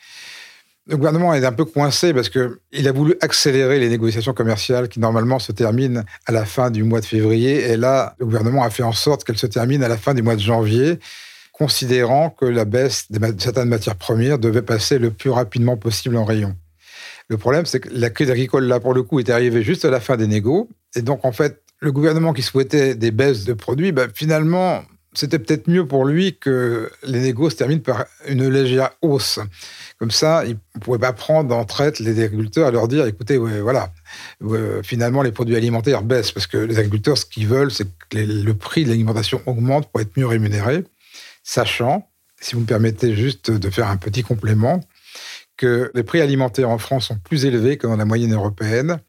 Le 0.89 0.97
gouvernement 0.97 1.35
est 1.35 1.45
un 1.45 1.53
peu 1.53 1.65
coincé 1.65 2.15
parce 2.15 2.29
qu'il 2.29 2.87
a 2.87 2.93
voulu 2.93 3.17
accélérer 3.21 3.81
les 3.81 3.89
négociations 3.89 4.33
commerciales 4.33 4.89
qui 4.89 5.01
normalement 5.01 5.41
se 5.41 5.51
terminent 5.51 6.05
à 6.27 6.33
la 6.33 6.45
fin 6.45 6.71
du 6.71 6.85
mois 6.85 7.01
de 7.01 7.05
février. 7.07 7.71
Et 7.71 7.77
là, 7.77 8.15
le 8.21 8.27
gouvernement 8.27 8.63
a 8.63 8.71
fait 8.71 8.85
en 8.85 8.93
sorte 8.93 9.25
qu'elles 9.25 9.37
se 9.37 9.49
terminent 9.49 9.85
à 9.85 9.89
la 9.89 9.97
fin 9.97 10.15
du 10.15 10.23
mois 10.23 10.37
de 10.37 10.41
janvier, 10.41 11.01
considérant 11.53 12.31
que 12.31 12.45
la 12.45 12.65
baisse 12.65 13.11
de 13.11 13.21
certaines 13.41 13.69
matières 13.69 13.97
premières 13.97 14.39
devait 14.39 14.63
passer 14.63 15.01
le 15.01 15.11
plus 15.11 15.31
rapidement 15.31 15.77
possible 15.77 16.17
en 16.17 16.25
rayon. 16.25 16.55
Le 17.29 17.37
problème, 17.37 17.67
c'est 17.67 17.81
que 17.81 17.89
la 17.91 18.11
crise 18.11 18.31
agricole, 18.31 18.67
là, 18.67 18.79
pour 18.79 18.95
le 18.95 19.03
coup, 19.03 19.19
est 19.19 19.31
arrivée 19.31 19.65
juste 19.65 19.85
à 19.85 19.91
la 19.91 19.99
fin 19.99 20.17
des 20.17 20.29
négos. 20.29 20.69
Et 20.95 21.03
donc, 21.03 21.25
en 21.25 21.33
fait, 21.33 21.63
le 21.81 21.91
gouvernement 21.91 22.33
qui 22.33 22.43
souhaitait 22.43 22.95
des 22.95 23.11
baisses 23.11 23.45
de 23.45 23.55
produits, 23.55 23.91
ben, 23.91 24.09
finalement, 24.15 24.85
c'était 25.17 25.39
peut-être 25.39 25.69
mieux 25.69 25.87
pour 25.87 26.05
lui 26.05 26.37
que 26.39 26.91
les 27.03 27.21
négos 27.21 27.51
se 27.51 27.57
terminent 27.57 27.81
par 27.81 28.05
une 28.29 28.49
légère 28.49 28.91
hausse. 29.03 29.41
Comme 29.99 30.11
ça, 30.11 30.45
il 30.45 30.59
ne 30.75 30.81
pouvait 30.81 30.99
pas 30.99 31.15
prendre 31.15 31.57
en 31.57 31.65
traite 31.65 32.01
les 32.01 32.23
agriculteurs 32.23 32.69
et 32.69 32.73
leur 32.73 32.87
dire, 32.87 33.07
écoutez, 33.07 33.39
voilà, 33.39 33.93
finalement, 34.83 35.23
les 35.23 35.33
produits 35.33 35.57
alimentaires 35.57 36.03
baissent, 36.03 36.33
parce 36.33 36.47
que 36.47 36.59
les 36.59 36.79
agriculteurs, 36.79 37.17
ce 37.17 37.25
qu'ils 37.25 37.47
veulent, 37.47 37.71
c'est 37.71 37.89
que 38.11 38.19
le 38.19 38.55
prix 38.55 38.85
de 38.85 38.91
l'alimentation 38.91 39.41
augmente 39.47 39.91
pour 39.91 40.01
être 40.03 40.15
mieux 40.17 40.27
rémunéré, 40.27 40.85
sachant, 41.43 42.11
si 42.41 42.55
vous 42.55 42.61
me 42.61 42.67
permettez 42.67 43.17
juste 43.17 43.51
de 43.51 43.71
faire 43.71 43.89
un 43.89 43.97
petit 43.97 44.23
complément, 44.23 44.81
que 45.57 45.91
les 45.95 46.03
prix 46.03 46.21
alimentaires 46.21 46.69
en 46.69 46.77
France 46.77 47.07
sont 47.07 47.19
plus 47.19 47.47
élevés 47.47 47.79
que 47.79 47.87
dans 47.87 47.97
la 47.97 48.05
moyenne 48.05 48.35
européenne, 48.35 49.01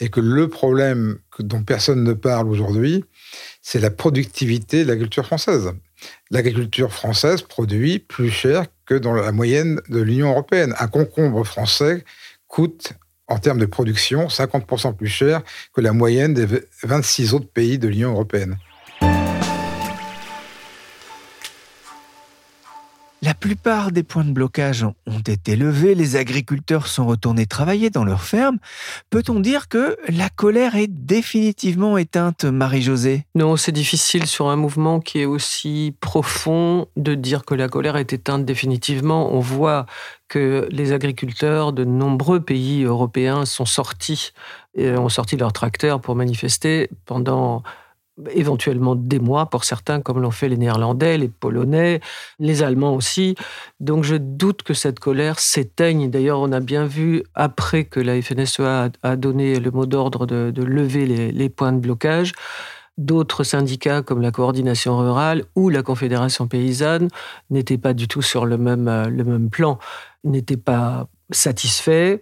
et 0.00 0.10
que 0.10 0.20
le 0.20 0.48
problème 0.48 1.18
dont 1.40 1.62
personne 1.62 2.04
ne 2.04 2.12
parle 2.12 2.48
aujourd'hui, 2.48 3.04
c'est 3.62 3.80
la 3.80 3.90
productivité 3.90 4.84
de 4.84 4.88
l'agriculture 4.88 5.26
française. 5.26 5.72
L'agriculture 6.30 6.92
française 6.92 7.42
produit 7.42 7.98
plus 7.98 8.30
cher 8.30 8.66
que 8.88 8.94
dans 8.94 9.12
la 9.12 9.32
moyenne 9.32 9.80
de 9.90 10.00
l'Union 10.00 10.30
européenne. 10.30 10.74
Un 10.78 10.88
concombre 10.88 11.44
français 11.44 12.04
coûte, 12.46 12.94
en 13.26 13.38
termes 13.38 13.58
de 13.58 13.66
production, 13.66 14.28
50% 14.28 14.96
plus 14.96 15.08
cher 15.08 15.42
que 15.74 15.82
la 15.82 15.92
moyenne 15.92 16.32
des 16.32 16.46
26 16.82 17.34
autres 17.34 17.50
pays 17.50 17.78
de 17.78 17.86
l'Union 17.86 18.12
européenne. 18.12 18.56
La 23.20 23.34
plupart 23.34 23.90
des 23.90 24.04
points 24.04 24.24
de 24.24 24.30
blocage 24.30 24.84
ont 24.84 25.18
été 25.26 25.56
levés, 25.56 25.96
les 25.96 26.14
agriculteurs 26.14 26.86
sont 26.86 27.04
retournés 27.04 27.46
travailler 27.46 27.90
dans 27.90 28.04
leurs 28.04 28.22
fermes. 28.22 28.58
Peut-on 29.10 29.40
dire 29.40 29.66
que 29.66 29.96
la 30.08 30.28
colère 30.28 30.76
est 30.76 30.86
définitivement 30.86 31.98
éteinte, 31.98 32.44
Marie-Josée? 32.44 33.26
Non, 33.34 33.56
c'est 33.56 33.72
difficile 33.72 34.26
sur 34.26 34.48
un 34.48 34.54
mouvement 34.54 35.00
qui 35.00 35.18
est 35.18 35.24
aussi 35.24 35.96
profond 36.00 36.86
de 36.96 37.16
dire 37.16 37.44
que 37.44 37.54
la 37.54 37.68
colère 37.68 37.96
est 37.96 38.12
éteinte 38.12 38.44
définitivement. 38.44 39.34
On 39.34 39.40
voit 39.40 39.86
que 40.28 40.68
les 40.70 40.92
agriculteurs 40.92 41.72
de 41.72 41.84
nombreux 41.84 42.40
pays 42.40 42.84
européens 42.84 43.46
sont 43.46 43.66
sortis 43.66 44.30
et 44.76 44.92
ont 44.92 45.08
sorti 45.08 45.36
leurs 45.36 45.52
tracteurs 45.52 46.00
pour 46.00 46.14
manifester 46.14 46.88
pendant 47.04 47.64
éventuellement 48.32 48.94
des 48.94 49.18
mois 49.18 49.46
pour 49.46 49.64
certains, 49.64 50.00
comme 50.00 50.20
l'ont 50.20 50.30
fait 50.30 50.48
les 50.48 50.56
Néerlandais, 50.56 51.18
les 51.18 51.28
Polonais, 51.28 52.00
les 52.38 52.62
Allemands 52.62 52.94
aussi. 52.94 53.34
Donc 53.80 54.04
je 54.04 54.16
doute 54.16 54.62
que 54.62 54.74
cette 54.74 54.98
colère 54.98 55.38
s'éteigne. 55.38 56.10
D'ailleurs, 56.10 56.40
on 56.40 56.52
a 56.52 56.60
bien 56.60 56.84
vu, 56.84 57.22
après 57.34 57.84
que 57.84 58.00
la 58.00 58.20
FNSEA 58.20 58.90
a 59.02 59.16
donné 59.16 59.60
le 59.60 59.70
mot 59.70 59.86
d'ordre 59.86 60.26
de, 60.26 60.62
lever 60.62 61.06
les, 61.06 61.32
les 61.32 61.48
points 61.48 61.72
de 61.72 61.78
blocage, 61.78 62.32
d'autres 62.96 63.44
syndicats 63.44 64.02
comme 64.02 64.20
la 64.20 64.32
coordination 64.32 64.98
rurale 64.98 65.44
ou 65.54 65.68
la 65.68 65.82
confédération 65.82 66.48
paysanne 66.48 67.08
n'étaient 67.48 67.78
pas 67.78 67.94
du 67.94 68.08
tout 68.08 68.22
sur 68.22 68.44
le 68.44 68.58
même, 68.58 68.86
le 69.08 69.24
même 69.24 69.50
plan, 69.50 69.78
n'étaient 70.24 70.56
pas 70.56 71.08
satisfaits. 71.30 72.18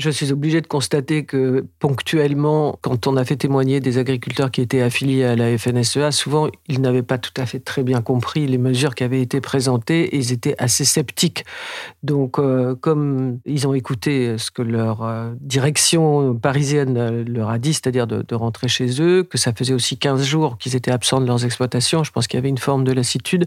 Je 0.00 0.08
suis 0.08 0.32
obligé 0.32 0.62
de 0.62 0.66
constater 0.66 1.26
que 1.26 1.66
ponctuellement, 1.78 2.78
quand 2.80 3.06
on 3.06 3.18
a 3.18 3.24
fait 3.26 3.36
témoigner 3.36 3.80
des 3.80 3.98
agriculteurs 3.98 4.50
qui 4.50 4.62
étaient 4.62 4.80
affiliés 4.80 5.24
à 5.24 5.36
la 5.36 5.58
FNSEA, 5.58 6.10
souvent 6.10 6.48
ils 6.68 6.80
n'avaient 6.80 7.02
pas 7.02 7.18
tout 7.18 7.34
à 7.36 7.44
fait 7.44 7.58
très 7.58 7.82
bien 7.82 8.00
compris 8.00 8.46
les 8.46 8.56
mesures 8.56 8.94
qui 8.94 9.04
avaient 9.04 9.20
été 9.20 9.42
présentées 9.42 10.04
et 10.04 10.16
ils 10.16 10.32
étaient 10.32 10.54
assez 10.56 10.86
sceptiques. 10.86 11.44
Donc, 12.02 12.38
euh, 12.38 12.74
comme 12.74 13.40
ils 13.44 13.68
ont 13.68 13.74
écouté 13.74 14.38
ce 14.38 14.50
que 14.50 14.62
leur 14.62 15.02
euh, 15.02 15.32
direction 15.38 16.34
parisienne 16.34 17.24
leur 17.24 17.50
a 17.50 17.58
dit, 17.58 17.74
c'est-à-dire 17.74 18.06
de, 18.06 18.34
rentrer 18.34 18.68
chez 18.68 19.02
eux, 19.02 19.22
que 19.22 19.36
ça 19.36 19.52
faisait 19.52 19.74
aussi 19.74 19.98
15 19.98 20.24
jours 20.24 20.56
qu'ils 20.56 20.76
étaient 20.76 20.92
absents 20.92 21.20
de 21.20 21.26
leurs 21.26 21.44
exploitations, 21.44 22.04
je 22.04 22.10
pense 22.10 22.26
qu'il 22.26 22.38
y 22.38 22.40
avait 22.40 22.48
une 22.48 22.56
forme 22.56 22.84
de 22.84 22.92
lassitude, 22.92 23.44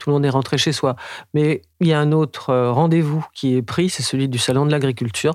tout 0.00 0.10
le 0.10 0.14
monde 0.14 0.24
est 0.24 0.30
rentré 0.30 0.58
chez 0.58 0.72
soi. 0.72 0.96
Mais 1.32 1.62
il 1.82 1.88
y 1.88 1.92
a 1.92 2.00
un 2.00 2.12
autre 2.12 2.50
euh, 2.50 2.72
rendez-vous 2.72 3.24
qui 3.34 3.56
est 3.56 3.62
pris, 3.62 3.88
c'est 3.88 4.02
celui 4.02 4.28
du 4.28 4.38
Salon 4.38 4.66
de 4.66 4.70
l'agriculture 4.70 5.34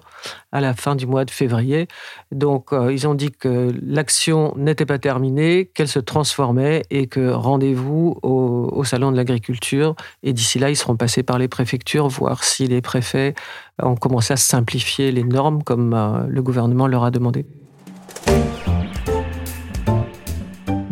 à 0.58 0.62
la 0.62 0.74
fin 0.74 0.96
du 0.96 1.06
mois 1.06 1.24
de 1.24 1.32
février. 1.32 1.88
Donc, 2.32 2.74
euh, 2.74 2.92
ils 2.92 3.08
ont 3.08 3.14
dit 3.14 3.32
que 3.32 3.72
l'action 3.82 4.54
n'était 4.58 4.86
pas 4.86 4.98
terminée, 4.98 5.70
qu'elle 5.74 5.88
se 5.88 6.00
transformait 6.00 6.84
et 6.90 7.08
que 7.08 7.30
rendez-vous 7.30 8.20
au, 8.24 8.84
Salon 8.84 9.12
de 9.12 9.18
l'agriculture. 9.18 9.96
Et 10.24 10.32
d'ici 10.34 10.60
là, 10.60 10.70
ils 10.70 10.76
seront 10.78 10.96
passés 10.96 11.22
par 11.22 11.38
les 11.38 11.48
préfectures, 11.48 12.08
voir 12.08 12.44
si 12.44 12.68
les 12.68 12.82
préfets 12.82 13.36
ont 13.82 13.96
commencé 13.96 14.34
à 14.34 14.38
simplifier 14.38 15.12
les 15.12 15.24
normes 15.24 15.62
comme 15.64 15.94
euh, 15.94 16.26
le 16.28 16.42
gouvernement 16.42 16.88
leur 16.88 17.04
a 17.04 17.12
demandé. 17.12 17.46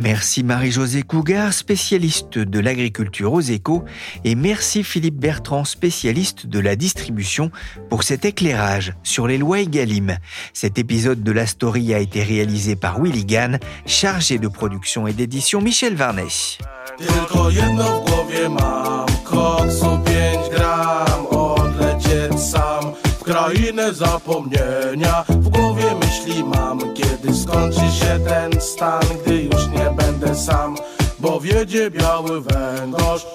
Merci 0.06 0.44
Marie-Josée 0.44 1.02
Cougar, 1.02 1.52
spécialiste 1.52 2.38
de 2.38 2.60
l'agriculture 2.60 3.34
aux 3.34 3.42
échos, 3.42 3.84
et 4.24 4.36
merci 4.36 4.84
Philippe 4.84 5.16
Bertrand, 5.16 5.66
spécialiste 5.66 6.46
de 6.46 6.60
la 6.60 6.76
distribution, 6.76 7.50
pour 7.90 8.04
cet 8.04 8.24
éclairage 8.24 8.94
sur 9.02 9.26
les 9.26 9.40
lois 9.40 9.62
Egalim. 9.62 10.20
Cet 10.54 10.78
épisode 10.78 11.24
de 11.24 11.32
la 11.32 11.48
story 11.48 11.92
a 11.96 11.98
été 11.98 12.22
réalisé 12.22 12.76
par 12.76 13.02
Willy 13.02 13.26
Gann, 13.26 13.58
chargé 13.88 14.38
de 14.38 14.48
production 14.48 15.08
et 15.08 15.14
d'édition 15.14 15.60
Michel 15.60 15.96
Varnet. 15.96 16.28
Krainę 23.26 23.94
zapomnienia. 23.94 25.24
W 25.30 25.50
głowie 25.50 25.96
myśli 26.00 26.44
mam 26.44 26.94
Kiedy 26.94 27.36
skończy 27.36 27.80
się 27.80 28.20
ten 28.28 28.62
stan 28.62 29.04
Gdy 29.26 29.44
już 29.44 29.68
nie 29.68 29.90
będę 29.98 30.36
sam 30.36 30.76
Bo 31.20 31.40
wiedzie 31.40 31.92
biały 31.92 32.42
węgorz 32.42 33.26